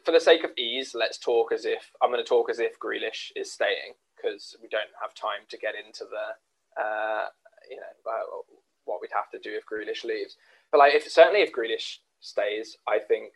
[0.03, 2.79] for the sake of ease, let's talk as if I'm going to talk as if
[2.79, 7.25] Grealish is staying because we don't have time to get into the uh,
[7.69, 8.41] you know uh,
[8.85, 10.37] what we'd have to do if Grealish leaves.
[10.71, 13.31] But like, if certainly if Grealish stays, I think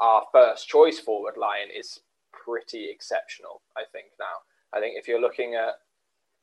[0.00, 2.00] our first choice forward line is
[2.32, 3.62] pretty exceptional.
[3.76, 4.44] I think now.
[4.76, 5.74] I think if you're looking at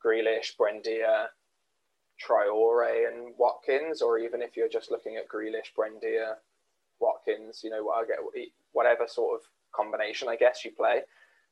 [0.04, 1.26] Grealish, Buendia,
[2.18, 6.36] Traore, and Watkins, or even if you're just looking at Grealish, Buendia,
[7.02, 7.86] Watkins, you know,
[8.72, 11.02] whatever sort of combination I guess you play.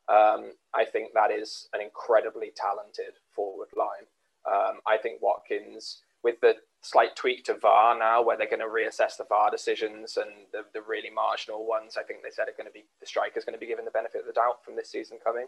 [0.08, 4.08] Um, I think that is an incredibly talented forward line.
[4.50, 8.66] Um, I think Watkins, with the slight tweak to VAR now, where they're going to
[8.66, 12.56] reassess the VAR decisions and the, the really marginal ones, I think they said are
[12.56, 14.74] going to be the striker's going to be given the benefit of the doubt from
[14.74, 15.46] this season coming.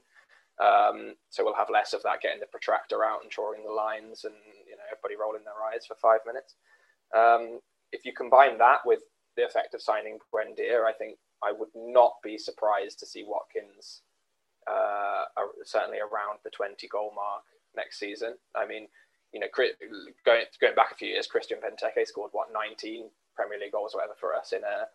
[0.60, 4.24] Um, so we'll have less of that getting the protractor out and drawing the lines
[4.24, 4.34] and
[4.68, 6.54] you know everybody rolling their eyes for five minutes.
[7.16, 7.60] Um,
[7.90, 9.00] if you combine that with
[9.36, 14.02] the effect of signing Buendia, I think I would not be surprised to see Watkins
[14.70, 15.24] uh,
[15.64, 17.42] certainly around the 20 goal mark
[17.74, 18.36] next season.
[18.54, 18.88] I mean,
[19.32, 19.46] you know,
[20.24, 23.98] going going back a few years, Christian Benteke scored what 19 Premier League goals, or
[23.98, 24.86] whatever, for us in a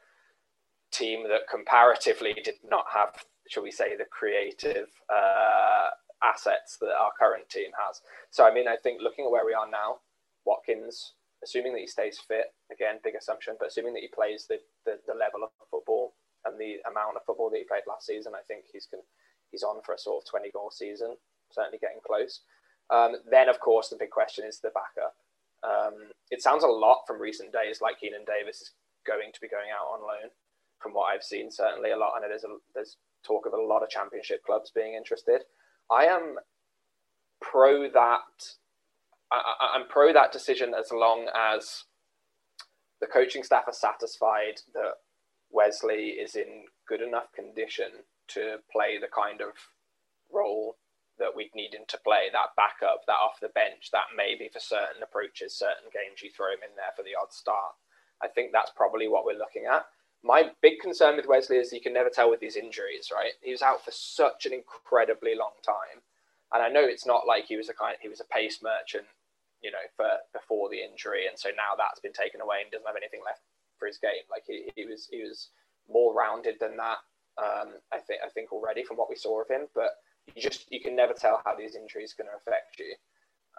[0.92, 3.10] team that comparatively did not have,
[3.50, 5.90] shall we say, the creative uh,
[6.24, 8.02] assets that our current team has.
[8.30, 9.98] So, I mean, I think looking at where we are now,
[10.46, 14.58] Watkins, assuming that he stays fit, again, big assumption, but assuming that he plays the,
[14.86, 16.14] the, the level of football
[16.46, 19.02] and the amount of football that he played last season, I think he's can,
[19.52, 21.16] he's on for a sort of 20 goal season,
[21.52, 22.42] certainly getting close.
[22.90, 25.16] Um, then, of course, the big question is the backup.
[25.64, 28.72] Um, it sounds a lot from recent days like Keinan Davis is
[29.06, 30.32] going to be going out on loan.
[30.80, 32.14] From what I've seen, certainly a lot.
[32.22, 35.42] Know there's a, there's talk of a lot of Championship clubs being interested.
[35.92, 36.36] I am
[37.42, 38.22] pro that.
[39.32, 41.84] I, I'm pro that decision as long as
[43.02, 44.96] the coaching staff are satisfied that
[45.52, 49.54] Wesley is in good enough condition to play the kind of
[50.32, 50.78] role
[51.20, 54.60] that we'd need him to play, that backup, that off the bench, that maybe for
[54.60, 57.74] certain approaches, certain games you throw him in there for the odd start.
[58.22, 59.86] I think that's probably what we're looking at.
[60.24, 63.34] My big concern with Wesley is you can never tell with these injuries, right?
[63.42, 66.02] He was out for such an incredibly long time.
[66.54, 69.06] And I know it's not like he was a kind he was a pace merchant,
[69.68, 72.88] you know, for before the injury, and so now that's been taken away and doesn't
[72.88, 73.44] have anything left
[73.76, 74.24] for his game.
[74.32, 75.52] Like he, he was he was
[75.92, 77.04] more rounded than that.
[77.36, 79.92] Um, I think I think already from what we saw of him, but
[80.32, 82.96] you just you can never tell how these injuries are going to affect you.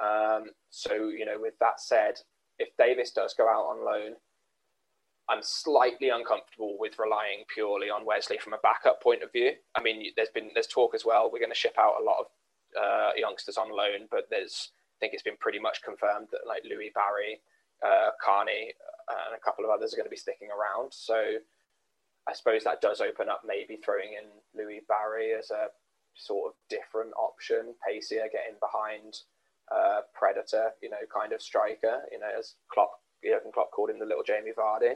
[0.01, 2.16] Um, so you know, with that said,
[2.59, 4.16] if Davis does go out on loan,
[5.29, 9.53] I'm slightly uncomfortable with relying purely on Wesley from a backup point of view.
[9.77, 11.29] I mean, there's been there's talk as well.
[11.31, 12.27] We're going to ship out a lot of
[12.81, 16.93] uh, youngsters on loan, but there's think it's been pretty much confirmed that like Louie
[16.95, 17.41] Barry,
[17.85, 18.75] uh, Carney,
[19.09, 20.93] uh, and a couple of others are going to be sticking around.
[20.93, 21.39] So
[22.29, 25.69] I suppose that does open up maybe throwing in Louie Barry as a
[26.15, 29.17] sort of different option, pacier, getting behind
[29.73, 32.91] uh, Predator, you know, kind of striker, you know, as Klopp,
[33.25, 34.95] Jurgen Klopp called him the little Jamie Vardy.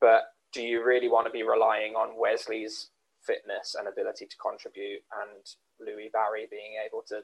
[0.00, 2.90] But do you really want to be relying on Wesley's
[3.22, 5.44] fitness and ability to contribute and
[5.78, 7.22] Louie Barry being able to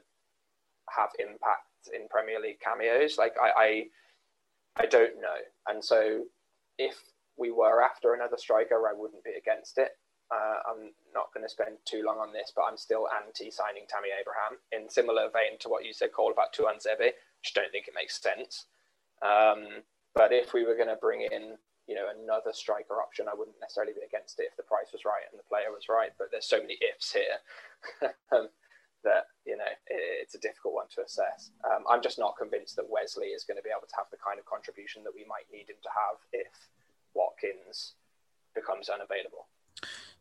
[0.95, 3.17] have impact in Premier League cameos?
[3.17, 3.51] Like I,
[4.77, 5.39] I, I don't know.
[5.67, 6.23] And so
[6.77, 6.97] if
[7.37, 9.91] we were after another striker, I wouldn't be against it.
[10.29, 13.85] Uh, I'm not going to spend too long on this, but I'm still anti signing
[13.87, 17.87] Tammy Abraham in similar vein to what you said, Cole, about Tuanzebe, which don't think
[17.87, 18.65] it makes sense.
[19.21, 21.55] Um, but if we were going to bring in,
[21.87, 25.05] you know, another striker option, I wouldn't necessarily be against it if the price was
[25.05, 26.11] right and the player was right.
[26.17, 27.39] But there's so many ifs here
[28.35, 28.49] um,
[29.03, 31.51] that you know it's a difficult one to assess.
[31.65, 34.17] Um, I'm just not convinced that Wesley is going to be able to have the
[34.17, 36.51] kind of contribution that we might need him to have if
[37.13, 37.93] Watkins
[38.55, 39.47] becomes unavailable.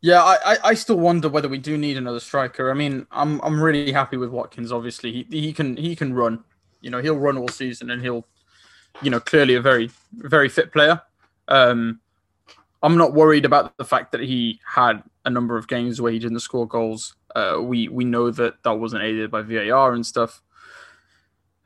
[0.03, 2.71] Yeah, I, I still wonder whether we do need another striker.
[2.71, 4.71] I mean, I'm I'm really happy with Watkins.
[4.71, 6.45] Obviously, he he can he can run.
[6.81, 8.27] You know, he'll run all season, and he'll,
[9.03, 11.01] you know, clearly a very very fit player.
[11.49, 12.01] Um,
[12.83, 16.19] I'm not worried about the fact that he had a number of games where he
[16.19, 17.17] didn't score goals.
[17.35, 20.43] Uh, we we know that that wasn't aided by VAR and stuff.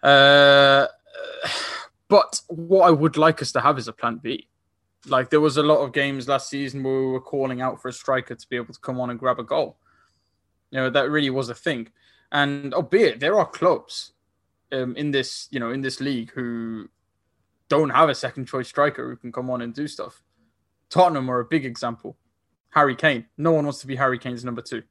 [0.03, 0.87] Uh,
[2.09, 4.49] but what I would like us to have is a plan B.
[5.07, 7.89] Like there was a lot of games last season where we were calling out for
[7.89, 9.79] a striker to be able to come on and grab a goal.
[10.71, 11.89] You know that really was a thing,
[12.31, 14.13] and albeit there are clubs
[14.73, 16.89] um, in this you know in this league who
[17.69, 20.23] don't have a second choice striker who can come on and do stuff.
[20.91, 22.17] Tottenham are a big example.
[22.71, 23.27] Harry Kane.
[23.39, 24.83] No one wants to be Harry Kane's number two.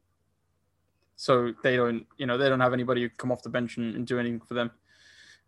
[1.15, 3.95] So they don't, you know, they don't have anybody who come off the bench and,
[3.95, 4.71] and do anything for them.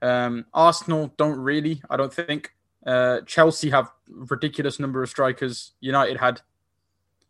[0.01, 2.53] Um, Arsenal don't really, I don't think.
[2.85, 5.71] Uh, Chelsea have ridiculous number of strikers.
[5.79, 6.41] United had,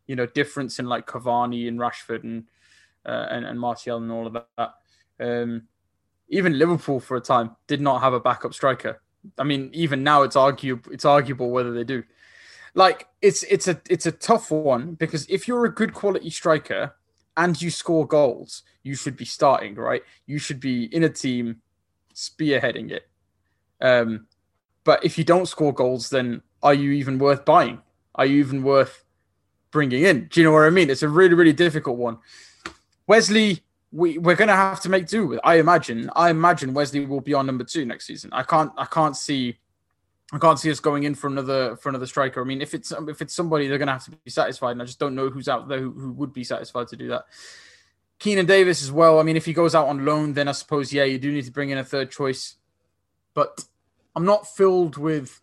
[0.07, 2.45] you know, difference in like Cavani and Rashford and
[3.05, 4.73] uh, and, and Martial and all of that.
[5.19, 5.63] Um,
[6.29, 9.01] even Liverpool for a time did not have a backup striker.
[9.37, 12.03] I mean, even now it's arguable it's arguable whether they do.
[12.73, 16.95] Like it's it's a it's a tough one because if you're a good quality striker
[17.35, 20.03] and you score goals, you should be starting, right?
[20.25, 21.61] You should be in a team
[22.13, 23.07] spearheading it.
[23.81, 24.27] Um,
[24.83, 27.81] but if you don't score goals, then are you even worth buying?
[28.15, 29.03] Are you even worth
[29.71, 30.27] bringing in?
[30.27, 30.89] Do you know what I mean?
[30.89, 32.17] It's a really, really difficult one.
[33.07, 35.39] Wesley, we, we're going to have to make do with.
[35.43, 36.09] I imagine.
[36.15, 38.31] I imagine Wesley will be on number two next season.
[38.33, 38.71] I can't.
[38.77, 39.57] I can't see.
[40.33, 42.41] I can't see us going in for another for another striker.
[42.41, 44.81] I mean, if it's if it's somebody, they're going to have to be satisfied, and
[44.81, 47.25] I just don't know who's out there who, who would be satisfied to do that.
[48.19, 49.19] Keinan Davis as well.
[49.19, 51.45] I mean, if he goes out on loan, then I suppose yeah, you do need
[51.45, 52.55] to bring in a third choice.
[53.33, 53.65] But
[54.15, 55.41] I'm not filled with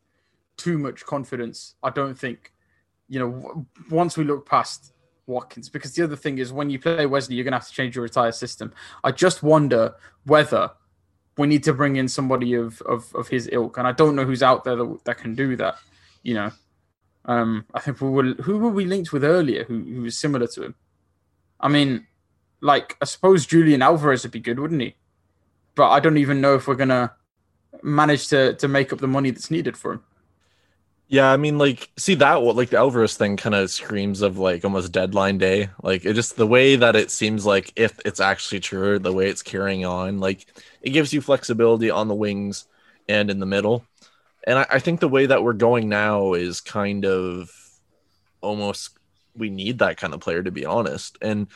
[0.57, 1.75] too much confidence.
[1.83, 2.53] I don't think.
[3.11, 4.93] You know, once we look past
[5.27, 7.73] Watkins, because the other thing is when you play Wesley, you're going to have to
[7.73, 8.73] change your entire system.
[9.03, 10.71] I just wonder whether
[11.39, 14.25] we need to bring in somebody of of, of his ilk, and I don't know
[14.25, 15.77] who's out there that, that can do that.
[16.23, 16.51] You know,
[17.25, 20.47] um, I think we were who were we linked with earlier who who was similar
[20.49, 20.75] to him.
[21.61, 22.07] I mean,
[22.61, 24.97] like I suppose Julian Alvarez would be good, wouldn't he?
[25.75, 27.15] But I don't even know if we're gonna
[27.83, 30.05] manage to to make up the money that's needed for him.
[31.11, 34.63] Yeah, I mean, like, see that like the Alvarez thing kind of screams of like
[34.65, 35.71] almost deadline day.
[35.83, 39.29] Like, it just the way that it seems like if it's actually true, the way
[39.29, 40.47] it's carrying on, like,
[40.83, 42.67] it gives you flexibility on the wings
[43.09, 43.85] and in the middle.
[44.45, 47.51] And I, I think the way that we're going now is kind of
[48.41, 48.91] almost
[49.37, 51.19] we need that kind of player to be honest.
[51.23, 51.49] And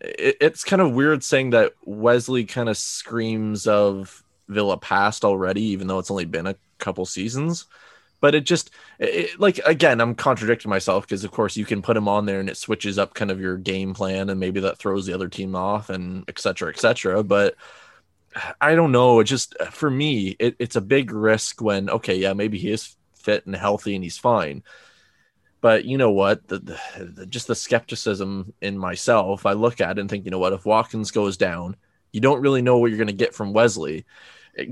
[0.00, 5.62] it, it's kind of weird saying that Wesley kind of screams of Villa past already,
[5.62, 7.66] even though it's only been a couple seasons.
[8.20, 11.96] But it just it, like again, I'm contradicting myself because of course you can put
[11.96, 14.78] him on there and it switches up kind of your game plan and maybe that
[14.78, 17.22] throws the other team off and et cetera, et cetera.
[17.22, 17.54] But
[18.60, 19.20] I don't know.
[19.20, 22.96] It just for me, it, it's a big risk when okay, yeah, maybe he is
[23.14, 24.62] fit and healthy and he's fine.
[25.60, 26.46] But you know what?
[26.46, 30.38] The, the, just the skepticism in myself, I look at it and think, you know
[30.38, 30.52] what?
[30.52, 31.76] If Watkins goes down,
[32.12, 34.06] you don't really know what you're going to get from Wesley.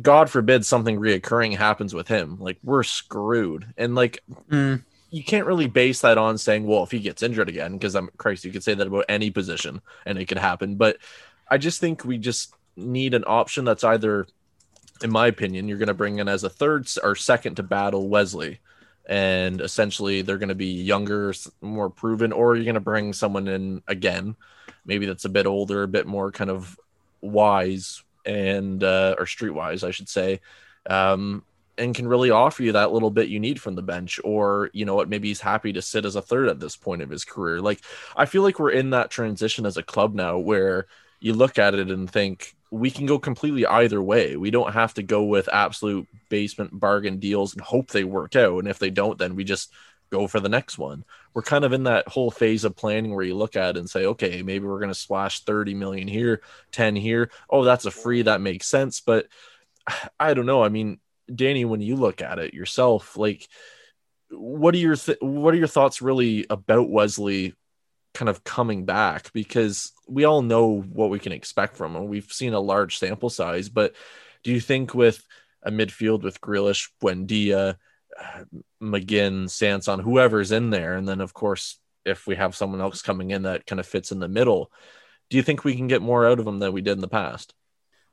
[0.03, 2.39] God forbid something reoccurring happens with him.
[2.41, 3.67] Like we're screwed.
[3.77, 4.83] And like Mm.
[5.11, 8.11] you can't really base that on saying, well, if he gets injured again, because I'm
[8.17, 10.75] Christ, you could say that about any position and it could happen.
[10.77, 10.99] But
[11.51, 14.27] I just think we just need an option that's either,
[15.03, 18.09] in my opinion, you're going to bring in as a third or second to battle
[18.09, 18.61] Wesley.
[19.09, 23.47] And essentially, they're going to be younger, more proven, or you're going to bring someone
[23.47, 24.35] in again,
[24.85, 26.77] maybe that's a bit older, a bit more kind of
[27.21, 30.41] wise and uh, or streetwise, I should say,
[30.89, 31.45] um,
[31.79, 34.21] and can really offer you that little bit you need from the bench.
[34.25, 37.03] Or you know what, maybe he's happy to sit as a third at this point
[37.03, 37.61] of his career.
[37.61, 37.81] Like
[38.17, 40.87] I feel like we're in that transition as a club now, where
[41.21, 44.37] you look at it and think we can go completely either way.
[44.37, 48.59] We don't have to go with absolute basement bargain deals and hope they work out.
[48.59, 49.73] And if they don't, then we just
[50.11, 51.05] go for the next one.
[51.37, 53.91] We're kind of in that whole phase of planning where you look at it and
[53.91, 56.41] say, okay, maybe we're going to splash 30 million here,
[56.73, 57.31] 10 here.
[57.51, 58.23] Oh, that's a free.
[58.23, 59.03] That makes sense.
[59.03, 59.27] But
[60.19, 60.65] I don't know.
[60.65, 60.99] I mean,
[61.33, 63.47] Danny, when you look at it yourself, like,
[64.31, 67.55] what are your th- what are your thoughts really about Wesley
[68.15, 69.31] kind of coming back?
[69.35, 72.09] Because we all know what we can expect from him.
[72.09, 73.95] We've seen a large sample size, but
[74.43, 75.23] do you think with
[75.63, 77.77] a midfield with Grealish, Buendia,
[78.83, 83.31] McGinn, Sanson, whoever's in there, and then of course if we have someone else coming
[83.33, 84.71] in that kind of fits in the middle,
[85.29, 87.09] do you think we can get more out of them than we did in the
[87.09, 87.53] past?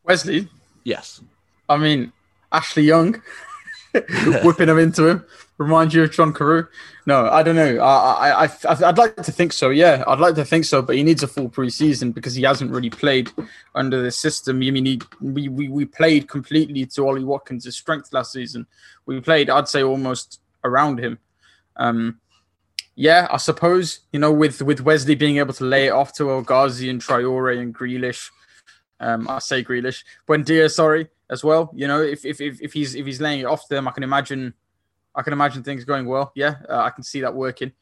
[0.04, 0.48] Wesley,
[0.84, 1.22] Yes.
[1.70, 2.12] I mean
[2.52, 3.22] Ashley Young,
[4.44, 5.26] whipping him into him.
[5.58, 6.68] Remind you of John Carew?
[7.06, 7.78] No, I don't know.
[7.80, 9.70] I, I, I, I'd like to think so.
[9.70, 10.82] Yeah, I'd like to think so.
[10.82, 13.32] But he needs a full preseason because he hasn't really played
[13.76, 14.58] under the system.
[14.58, 18.66] I mean, he, we, we we played completely to Ollie Watkins' strength last season.
[19.06, 21.20] We played, I'd say, almost around him.
[21.76, 22.20] Um,
[22.96, 26.30] yeah, I suppose you know with with Wesley being able to lay it off to
[26.32, 28.30] El Ghazi and Traore and Grealish.
[29.04, 31.70] Um, I say Grealish, Buendia, sorry, as well.
[31.76, 34.04] You know, if, if if if he's if he's laying it off them, I can
[34.04, 34.54] imagine,
[35.14, 36.32] I can imagine things going well.
[36.36, 37.74] Yeah, uh, I can see that working.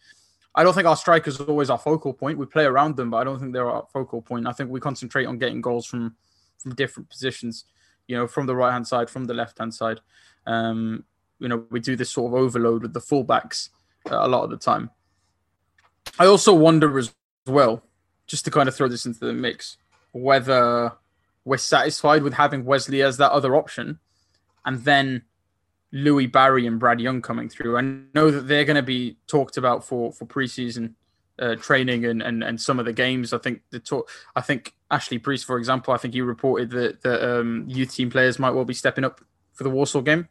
[0.55, 2.39] I don't think our strikers are always our focal point.
[2.39, 4.47] We play around them, but I don't think they're our focal point.
[4.47, 6.15] I think we concentrate on getting goals from
[6.57, 7.65] from different positions.
[8.07, 10.01] You know, from the right hand side, from the left hand side.
[10.47, 11.05] Um,
[11.37, 13.69] you know, we do this sort of overload with the fullbacks
[14.09, 14.89] uh, a lot of the time.
[16.17, 17.13] I also wonder as
[17.45, 17.83] well,
[18.25, 19.77] just to kind of throw this into the mix,
[20.11, 20.93] whether
[21.45, 23.99] we're satisfied with having Wesley as that other option,
[24.65, 25.23] and then
[25.91, 27.77] Louie Barry and Brad Young coming through.
[27.77, 27.81] I
[28.13, 30.93] know that they're going to be talked about for for preseason
[31.39, 33.33] uh, training and, and and some of the games.
[33.33, 34.09] I think the talk.
[34.35, 38.09] I think Ashley Preece, for example, I think he reported that the um, youth team
[38.09, 39.21] players might well be stepping up
[39.53, 40.29] for the Warsaw game.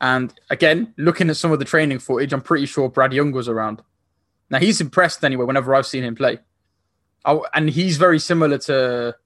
[0.00, 3.48] And again, looking at some of the training footage, I'm pretty sure Brad Young was
[3.48, 3.82] around.
[4.50, 5.44] Now he's impressed anyway.
[5.44, 6.38] Whenever I've seen him play,
[7.24, 9.16] I, and he's very similar to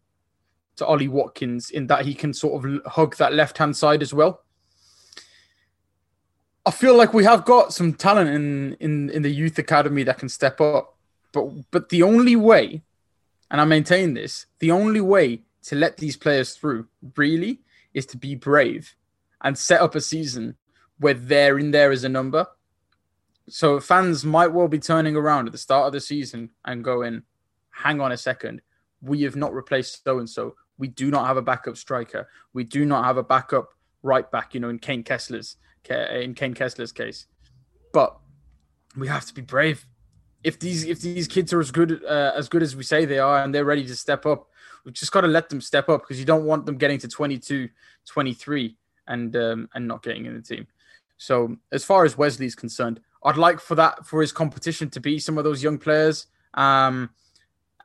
[0.79, 4.14] to Ollie Watkins in that he can sort of hug that left hand side as
[4.14, 4.43] well.
[6.64, 10.18] I feel like we have got some talent in, in in the youth academy that
[10.18, 10.97] can step up,
[11.33, 12.83] but but the only way,
[13.51, 17.61] and I maintain this, the only way to let these players through really
[17.95, 18.95] is to be brave
[19.43, 20.57] and set up a season
[20.99, 22.47] where they're in there as a number.
[23.49, 27.22] So fans might well be turning around at the start of the season and going,
[27.70, 28.61] hang on a second,
[29.01, 30.55] we have not replaced so and so.
[30.79, 32.29] We do not have a backup striker.
[32.53, 33.70] We do not have a backup
[34.03, 35.57] right back, you know, in Kaine Kesler's
[35.91, 37.26] in Kaine Kesler's case.
[37.93, 38.16] But
[38.97, 39.87] we have to be brave.
[40.45, 43.18] If these if these kids are as good uh, as good as we say they
[43.18, 44.49] are and they're ready to step up,
[44.85, 47.09] we've just got to let them step up because you don't want them getting to
[47.09, 47.68] 22,
[48.07, 48.76] 23
[49.09, 50.66] and um, and not getting in the team.
[51.16, 55.18] So as far as Wesley's concerned, I'd like for that for his competition to be
[55.18, 56.26] some of those young players.
[56.55, 57.11] Um,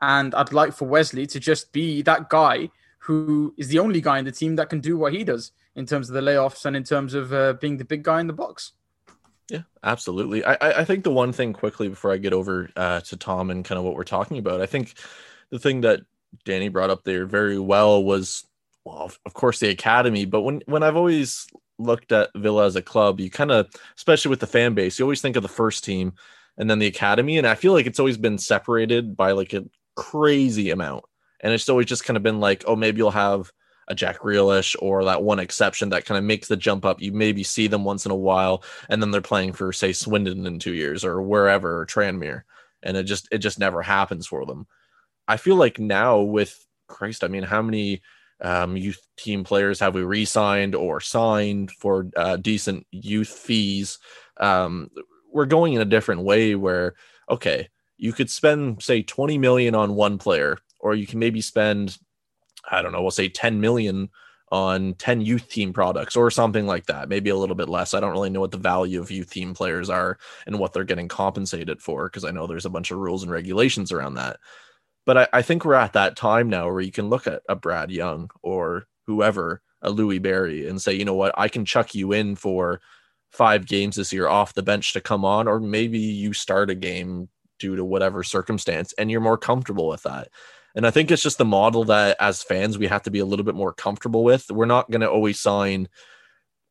[0.02, 2.70] and I'd like for Wesley to just be that guy
[3.04, 5.86] who is the only guy in the team that can do what he does in
[5.86, 8.34] terms of the layoffs and in terms of uh, being the big guy in the
[8.34, 8.72] box.
[9.49, 10.43] Yeah, absolutely.
[10.45, 13.66] I, I think the one thing quickly before I get over uh, to Tom and
[13.66, 14.93] kind of what we're talking about, I think
[15.49, 15.99] the thing that
[16.45, 18.45] Danny brought up there very well was,
[18.86, 20.24] well, of course, the academy.
[20.24, 21.45] But when when I've always
[21.78, 25.04] looked at Villa as a club, you kind of, especially with the fan base, you
[25.04, 26.14] always think of the first team
[26.58, 29.66] and then the academy, and I feel like it's always been separated by like a
[29.95, 31.04] crazy amount.
[31.44, 33.52] And it's always just kind of been like, oh, maybe you'll have
[33.88, 37.02] a Jack Grealish or that one exception that kind of makes the jump up.
[37.02, 40.46] You maybe see them once in a while, and then they're playing for say Swindon
[40.46, 42.44] in two years or wherever or Tranmere,
[42.82, 44.68] and it just it just never happens for them.
[45.28, 48.02] I feel like now with Christ, I mean, how many
[48.41, 54.00] um, youth team players have we re-signed or signed for uh, decent youth fees?
[54.38, 54.89] Um,
[55.32, 56.96] we're going in a different way where
[57.30, 61.98] okay, you could spend say 20 million on one player or you can maybe spend
[62.70, 64.10] i don't know we'll say 10 million
[64.54, 67.96] on 10 youth team products or something like that maybe a little bit less.
[67.96, 70.84] I don't really know what the value of youth team players are and what they're
[70.84, 74.38] getting compensated for because i know there's a bunch of rules and regulations around that.
[75.08, 77.56] But I, I, think we're at that time now where you can look at a
[77.56, 81.34] brad young or whoever a Louie Barry, and say you know what?
[81.36, 82.80] I can chuck you in for
[83.32, 86.76] five games this year off the bench to come on or maybe you start a
[86.76, 87.28] game
[87.58, 90.28] due to whatever circumstance and you're more comfortable with that
[90.76, 93.26] and i think it's just the model that as fans we have to be a
[93.26, 95.88] little bit more comfortable with we're not going to always sign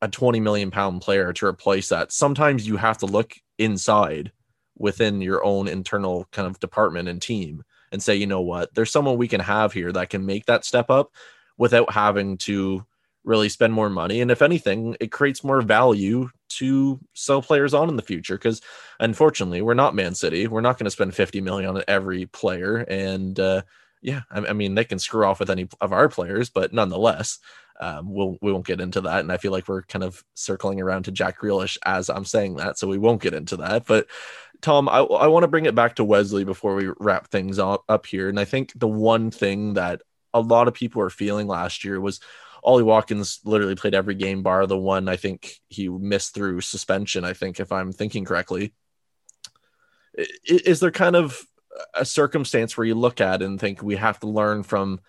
[0.00, 4.32] a 20 million pound player to replace that sometimes you have to look inside
[4.76, 8.90] within your own internal kind of department and team and say you know what there's
[8.90, 11.12] someone we can have here that can make that step up
[11.58, 12.84] without having to
[13.24, 14.20] really spend more money.
[14.20, 18.36] And if anything, it creates more value to sell players on in the future.
[18.36, 18.60] Because
[19.00, 20.46] unfortunately, we're not Man City.
[20.46, 22.78] We're not going to spend 50 million on every player.
[22.78, 23.62] And uh,
[24.02, 27.38] yeah, I, I, mean, they can screw off with any of our players, but nonetheless,
[27.80, 29.20] um, we'll we won't get into that.
[29.20, 32.56] And I feel like we're kind of circling around to Jack Grealish as I'm saying
[32.56, 33.86] that, so we won't get into that.
[33.86, 34.08] But
[34.60, 37.84] Tom, I, I want to bring it back to Wesley before we wrap things up,
[37.88, 38.28] up here.
[38.28, 40.02] And I think the one thing that
[40.34, 42.20] a lot of people are feeling last year was
[42.62, 47.24] Ollie Watkins literally played every game bar the one I think he missed through suspension.
[47.24, 48.72] I think if I'm thinking correctly,
[50.44, 51.44] is there kind of
[51.94, 55.00] a circumstance where you look at and think we have to learn from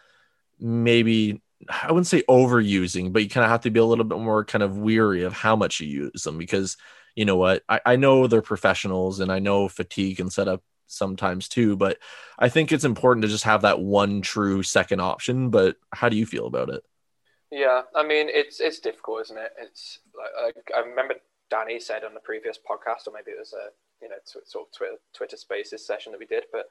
[0.60, 4.20] maybe I wouldn't say overusing, but you kind of have to be a little bit
[4.20, 6.78] more kind of weary of how much you use them because
[7.16, 10.64] you know what I, I know they're professionals and I know fatigue and set up
[10.88, 11.98] sometimes too, but
[12.38, 15.50] I think it's important to just have that one true second option.
[15.50, 16.84] But how do you feel about it?
[17.52, 19.52] Yeah, I mean it's it's difficult, isn't it?
[19.62, 20.00] It's
[20.44, 21.16] like, I remember
[21.50, 23.70] Danny said on the previous podcast, or maybe it was a
[24.04, 26.68] you know sort of Twitter, Twitter Spaces session that we did, but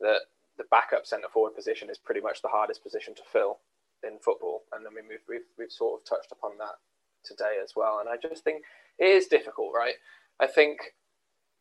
[0.00, 0.28] that
[0.58, 3.60] the backup centre forward position is pretty much the hardest position to fill
[4.02, 6.76] in football, and then we move, we've we've sort of touched upon that
[7.24, 8.64] today as well, and I just think
[8.98, 9.94] it is difficult, right?
[10.40, 10.78] I think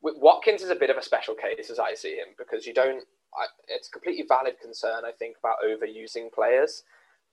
[0.01, 3.05] Watkins is a bit of a special case as I see him because you don't.
[3.33, 6.83] I, it's a completely valid concern I think about overusing players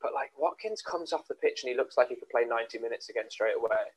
[0.00, 2.78] but like Watkins comes off the pitch and he looks like he could play 90
[2.78, 3.90] minutes again straight away.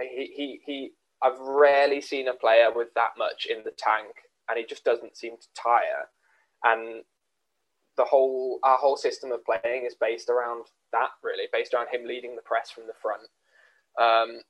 [0.00, 0.90] He, he, he,
[1.22, 4.14] I've rarely seen a player with that much in the tank
[4.48, 6.08] and he just doesn't seem to tire.
[6.64, 7.02] And
[7.96, 12.06] the whole, our whole system of playing is based around that really, based around him
[12.06, 13.28] leading the press from the front.
[14.00, 14.42] Um,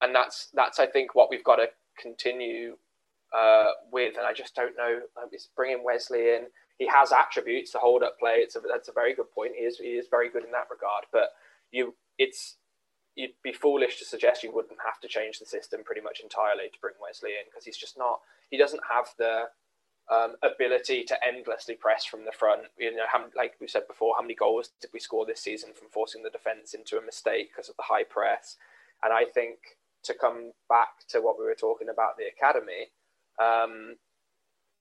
[0.00, 1.66] and that's, that's, I think what we've got to
[2.00, 2.76] continue
[3.36, 4.16] uh, with.
[4.16, 5.00] And I just don't know,
[5.30, 6.46] it's bringing Wesley in
[6.82, 8.36] he has attributes to hold up play.
[8.38, 9.52] It's a, that's a very good point.
[9.56, 11.04] He is he is very good in that regard.
[11.12, 11.30] But
[11.70, 12.56] you, it's
[13.14, 16.68] you'd be foolish to suggest you wouldn't have to change the system pretty much entirely
[16.72, 18.20] to bring Wesley in because he's just not.
[18.50, 19.44] He doesn't have the
[20.10, 22.62] um, ability to endlessly press from the front.
[22.78, 25.70] You know, how, like we said before, how many goals did we score this season
[25.74, 28.56] from forcing the defence into a mistake because of the high press?
[29.02, 29.58] And I think
[30.04, 32.90] to come back to what we were talking about the academy,
[33.40, 33.96] um,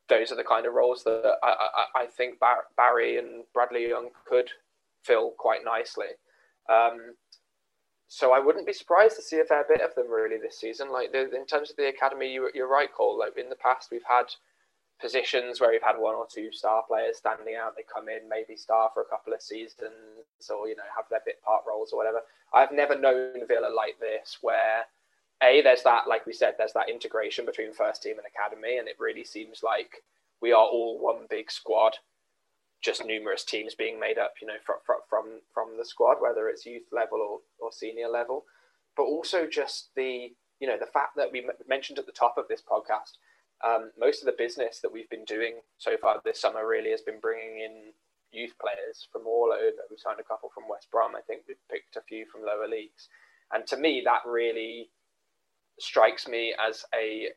[0.09, 3.87] those are the kind of roles that I, I, I think Bar- Barry and Bradley
[3.87, 4.49] Young could
[5.03, 6.07] fill quite nicely.
[6.69, 7.15] Um,
[8.13, 10.91] so I wouldn't be surprised to see a fair bit of them really this season.
[10.91, 13.17] Like the, in terms of the academy, you, you're right, Cole.
[13.17, 14.25] Like in the past, we've had
[14.99, 17.77] positions where we've had one or two star players standing out.
[17.77, 19.87] They come in, maybe star for a couple of seasons,
[20.49, 22.19] or you know have their bit part roles or whatever.
[22.53, 24.83] I've never known Villa like this, where
[25.41, 28.89] a there's that like we said, there's that integration between first team and academy, and
[28.89, 30.03] it really seems like
[30.41, 31.93] we are all one big squad.
[32.81, 34.77] Just numerous teams being made up, you know, from
[35.09, 38.45] from from the squad, whether it's youth level or, or senior level,
[38.97, 40.29] but also just the
[40.59, 43.17] you know the fact that we mentioned at the top of this podcast
[43.63, 47.01] um, most of the business that we've been doing so far this summer really has
[47.01, 47.93] been bringing in
[48.31, 49.77] youth players from all over.
[49.89, 51.15] We've signed a couple from West Brom.
[51.15, 53.09] I think we've picked a few from lower leagues.
[53.53, 54.89] And to me, that really
[55.79, 57.27] strikes me as a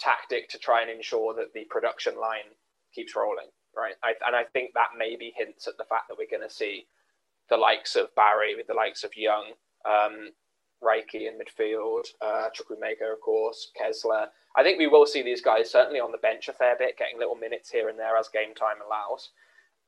[0.00, 2.56] tactic to try and ensure that the production line
[2.94, 3.94] keeps rolling, right?
[4.02, 6.86] I, and I think that maybe hints at the fact that we're going to see
[7.48, 9.52] the likes of Barry, with the likes of Young,
[9.84, 10.30] um,
[10.82, 14.26] Reiki in midfield, uh, Chukwuemeka, of course, Kesler.
[14.56, 17.18] I think we will see these guys certainly on the bench a fair bit, getting
[17.18, 19.30] little minutes here and there as game time allows.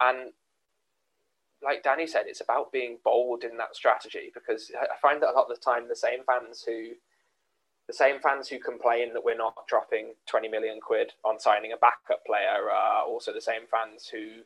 [0.01, 0.32] And
[1.62, 5.37] like Danny said, it's about being bold in that strategy because I find that a
[5.37, 6.91] lot of the time the same fans who
[7.87, 11.76] the same fans who complain that we're not dropping 20 million quid on signing a
[11.76, 14.43] backup player are also the same fans who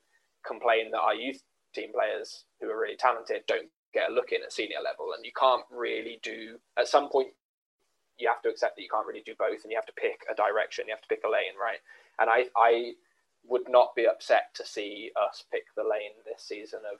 [0.46, 1.42] complain that our youth
[1.74, 5.12] team players who are really talented don't get a look in at senior level.
[5.14, 7.28] And you can't really do, at some point,
[8.18, 10.26] you have to accept that you can't really do both and you have to pick
[10.30, 11.78] a direction, you have to pick a lane, right?
[12.18, 12.92] And I, I
[13.46, 16.98] would not be upset to see us pick the lane this season of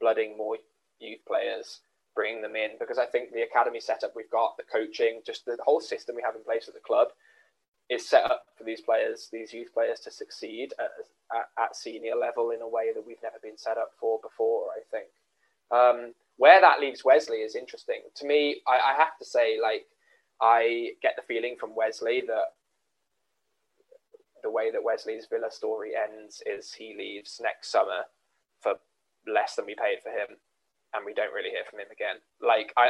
[0.00, 0.56] blooding more
[0.98, 1.80] youth players,
[2.14, 5.56] bringing them in, because I think the academy setup we've got, the coaching, just the
[5.64, 7.08] whole system we have in place at the club
[7.90, 10.90] is set up for these players, these youth players to succeed at,
[11.36, 14.66] at, at senior level in a way that we've never been set up for before,
[14.70, 15.08] I think.
[15.70, 18.00] Um, where that leaves Wesley is interesting.
[18.16, 19.86] To me, I, I have to say, like,
[20.40, 22.54] I get the feeling from Wesley that
[24.42, 28.02] the way that Wesley's Villa story ends is he leaves next summer
[28.60, 28.74] for
[29.26, 30.36] less than we paid for him,
[30.94, 32.22] and we don't really hear from him again.
[32.40, 32.88] Like I,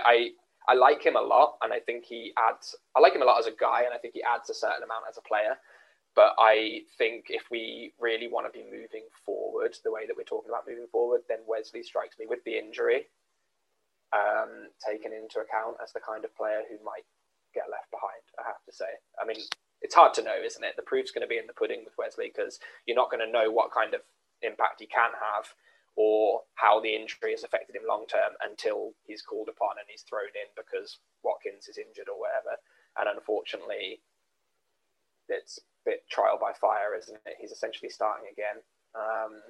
[0.68, 2.76] I, I like him a lot, and I think he adds.
[2.96, 4.84] I like him a lot as a guy, and I think he adds a certain
[4.84, 5.56] amount as a player.
[6.14, 10.22] But I think if we really want to be moving forward the way that we're
[10.28, 13.10] talking about moving forward, then Wesley strikes me with the injury
[14.14, 17.02] um, taken into account as the kind of player who might
[17.52, 18.22] get left behind.
[18.38, 18.88] I have to say.
[19.18, 19.42] I mean,
[19.82, 20.78] it's hard to know, isn't it?
[20.78, 23.30] The proof's going to be in the pudding with Wesley because you're not going to
[23.30, 24.06] know what kind of
[24.42, 25.50] impact he can have
[25.96, 30.02] or how the injury has affected him long term until he's called upon and he's
[30.02, 32.58] thrown in because Watkins is injured or whatever.
[32.98, 34.00] And unfortunately,
[35.28, 37.36] it's a bit trial by fire, isn't it?
[37.38, 38.58] He's essentially starting again.
[38.94, 39.42] Um,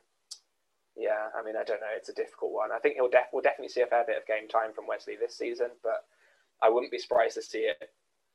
[0.97, 1.97] yeah, I mean, I don't know.
[1.97, 2.71] It's a difficult one.
[2.73, 5.17] I think he'll def- we'll definitely see a fair bit of game time from Wesley
[5.17, 6.05] this season, but
[6.63, 7.91] I wouldn't be surprised to see it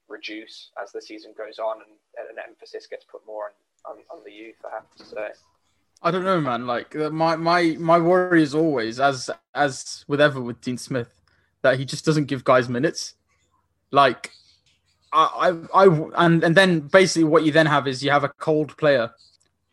[0.09, 1.95] reduce as the season goes on and,
[2.29, 3.53] an emphasis gets put more
[3.85, 4.57] on, on, on the youth.
[4.65, 5.29] I have to say.
[6.01, 6.65] I don't know, man.
[6.65, 11.13] Like uh, my my my worry is always, as as with ever with Dean Smith,
[11.61, 13.15] that he just doesn't give guys minutes.
[13.91, 14.31] Like
[15.11, 18.29] I I, I and and then basically what you then have is you have a
[18.29, 19.11] cold player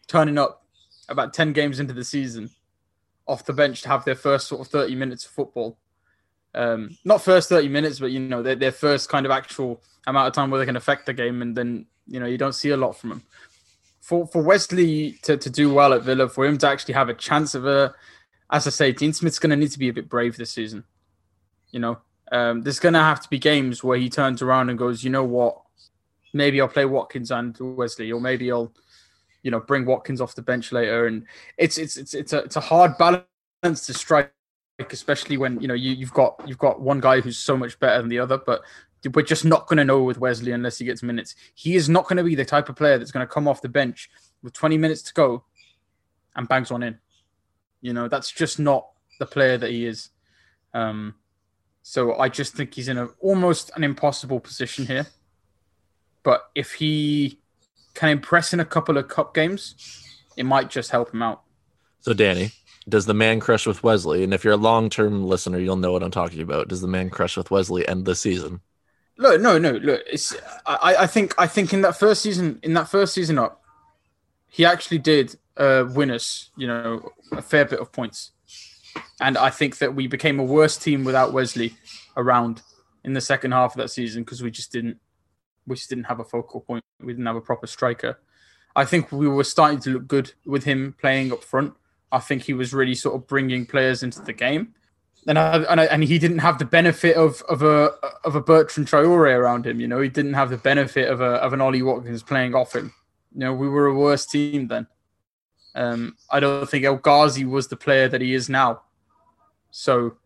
[0.08, 0.64] turning up
[1.08, 2.50] about ten games into the season
[3.26, 5.76] off the bench to have their first sort of 30 minutes of football.
[6.54, 10.28] Um, not first 30 minutes, but you know, their, their first kind of actual amount
[10.28, 12.70] of time where they can affect the game, and then you know you don't see
[12.70, 13.22] a lot from them.
[14.06, 17.14] For for Wesley to, to do well at Villa, for him to actually have a
[17.14, 17.92] chance of a,
[18.50, 20.84] as I say, Dean Smith's going to need to be a bit brave this season.
[21.72, 21.98] You know,
[22.30, 25.10] um, there's going to have to be games where he turns around and goes, you
[25.10, 25.60] know what,
[26.32, 28.72] maybe I'll play Watkins and Wesley, or maybe I'll
[29.42, 31.26] you know bring Watkins off the bench later, and
[31.58, 34.32] it's it's it's it's a it's a hard balance to strike,
[34.90, 38.00] especially when you know you you've got you've got one guy who's so much better
[38.00, 38.62] than the other, but
[39.08, 41.34] we're just not going to know with Wesley unless he gets minutes.
[41.54, 43.62] He is not going to be the type of player that's going to come off
[43.62, 44.10] the bench
[44.42, 45.44] with 20 minutes to go
[46.34, 46.98] and bangs one in.
[47.80, 48.88] You know, that's just not
[49.18, 50.10] the player that he is.
[50.74, 51.14] Um,
[51.82, 55.06] so I just think he's in a almost an impossible position here.
[56.22, 57.38] But if he
[57.94, 60.04] can impress in a couple of cup games,
[60.36, 61.42] it might just help him out.
[62.00, 62.50] So, Danny,
[62.88, 64.24] does the man crush with Wesley?
[64.24, 66.68] And if you're a long term listener, you'll know what I'm talking about.
[66.68, 68.60] Does the man crush with Wesley end the season?
[69.18, 70.02] Look, no, no, look.
[70.10, 70.34] It's
[70.66, 73.62] I, I think I think in that first season, in that first season up,
[74.48, 78.32] he actually did uh, win us, you know, a fair bit of points.
[79.20, 81.74] And I think that we became a worse team without Wesley
[82.16, 82.62] around
[83.04, 84.98] in the second half of that season because we just didn't
[85.66, 86.84] we just didn't have a focal point.
[87.00, 88.18] We didn't have a proper striker.
[88.74, 91.74] I think we were starting to look good with him playing up front.
[92.12, 94.74] I think he was really sort of bringing players into the game,
[95.26, 97.92] and I, and, I, and he didn't have the benefit of of a
[98.24, 99.80] of a Bertrand Traore around him.
[99.80, 102.74] You know, he didn't have the benefit of a of an Ollie Watkins playing off
[102.74, 102.92] him.
[103.34, 104.86] You know, we were a worse team then.
[105.74, 108.82] Um, I don't think El Ghazi was the player that he is now.
[109.70, 110.16] So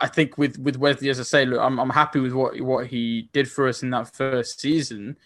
[0.00, 2.86] I think with with Wesley, as I say, look, I'm I'm happy with what what
[2.86, 5.16] he did for us in that first season,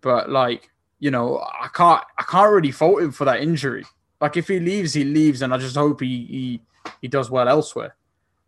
[0.00, 3.84] but like you know, I can't I can't really fault him for that injury.
[4.20, 6.60] Like if he leaves, he leaves, and I just hope he he,
[7.00, 7.96] he does well elsewhere.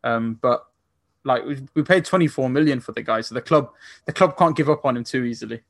[0.04, 0.66] Um, but
[1.24, 1.42] like
[1.74, 3.70] we, paid 24 million for the guy, so the club
[4.04, 5.62] the club can't give up on him too easily.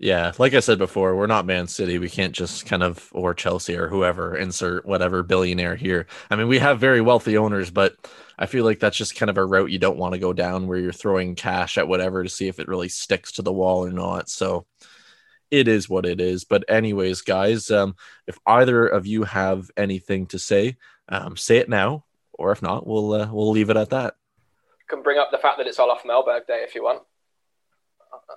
[0.00, 1.98] Yeah, like I said before, we're not Man City.
[1.98, 6.06] We can't just kind of or Chelsea or whoever insert whatever billionaire here.
[6.30, 7.96] I mean, we have very wealthy owners, but
[8.38, 10.68] I feel like that's just kind of a route you don't want to go down
[10.68, 13.84] where you're throwing cash at whatever to see if it really sticks to the wall
[13.84, 14.28] or not.
[14.28, 14.66] So
[15.50, 16.44] it is what it is.
[16.44, 20.76] But anyways, guys, um, if either of you have anything to say,
[21.08, 22.04] um, say it now,
[22.38, 24.16] or if not, we'll uh, we'll leave it at that.
[24.88, 27.02] Can bring up the fact that it's Olof Mellberg Day if you want.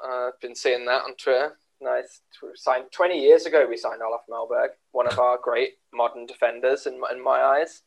[0.03, 1.57] Uh, I've been seeing that on Twitter.
[1.79, 2.21] Nice.
[2.55, 7.01] Signed 20 years ago, we signed Olof Mellberg, one of our great modern defenders in,
[7.11, 7.81] in my eyes.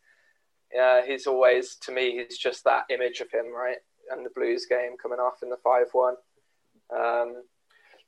[0.73, 3.77] Yeah, he's always, to me, he's just that image of him, right?
[4.11, 6.15] And the Blues game coming off in the 5 1.
[6.97, 7.43] Um,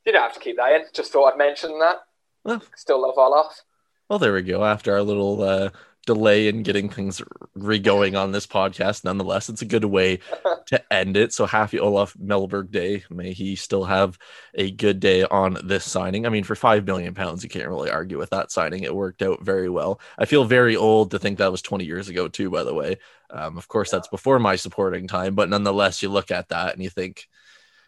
[0.04, 0.82] you don't have to keep that in.
[0.92, 1.98] Just thought I'd mention that.
[2.44, 3.62] Well, Still love Olof.
[4.08, 4.64] Well, there we go.
[4.64, 5.70] After our little uh,
[6.06, 7.20] delay in getting things
[7.54, 9.04] re-going on this podcast.
[9.04, 10.20] Nonetheless, it's a good way
[10.66, 11.32] to end it.
[11.32, 13.04] So happy Olof Mellberg Day.
[13.10, 14.18] May he still have
[14.54, 16.24] a good day on this signing.
[16.24, 18.84] I mean, for five million pounds, you can't really argue with that signing.
[18.84, 20.00] It worked out very well.
[20.18, 22.96] I feel very old to think that was 20 years ago, too, by the way.
[23.30, 23.98] Um, of course, yeah.
[23.98, 27.28] that's before my supporting time, but nonetheless, you look at that and you think,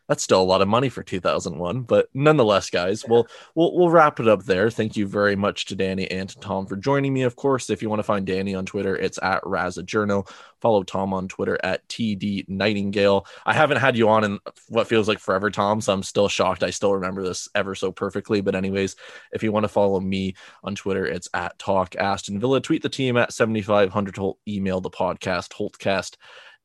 [0.09, 4.19] that's still a lot of money for 2001 but nonetheless guys we'll, we'll we'll wrap
[4.19, 4.71] it up there.
[4.71, 7.23] Thank you very much to danny and to tom for joining me.
[7.23, 10.29] Of course if you want to find danny on twitter it's at razajourno
[10.61, 13.27] follow tom on twitter at td nightingale.
[13.47, 14.39] I haven't had you on in
[14.69, 16.63] what feels like forever tom so i'm still shocked.
[16.63, 18.97] I still remember this ever so perfectly but anyways
[19.33, 20.35] if you want to follow me
[20.65, 24.37] on twitter it's at talk aston villa tweet the team at 7500 Holte.
[24.49, 26.17] Email the podcast holtcast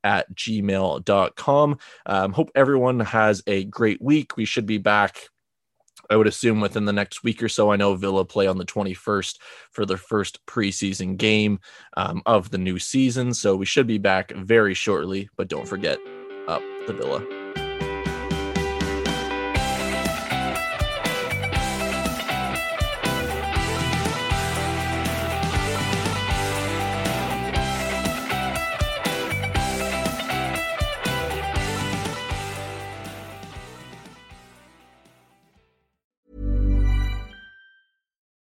[0.04, 1.78] at gmail.com.
[2.06, 4.38] Um, hope everyone has a great week.
[4.38, 5.30] We should be back
[6.10, 7.72] I would assume within the next week or so.
[7.72, 9.40] I know Villa play on the 21st
[9.72, 11.60] for their first preseason game
[11.98, 13.34] um, of the new season.
[13.34, 15.30] So we should be back very shortly.
[15.38, 15.98] But don't forget,
[16.48, 17.43] up the Villa.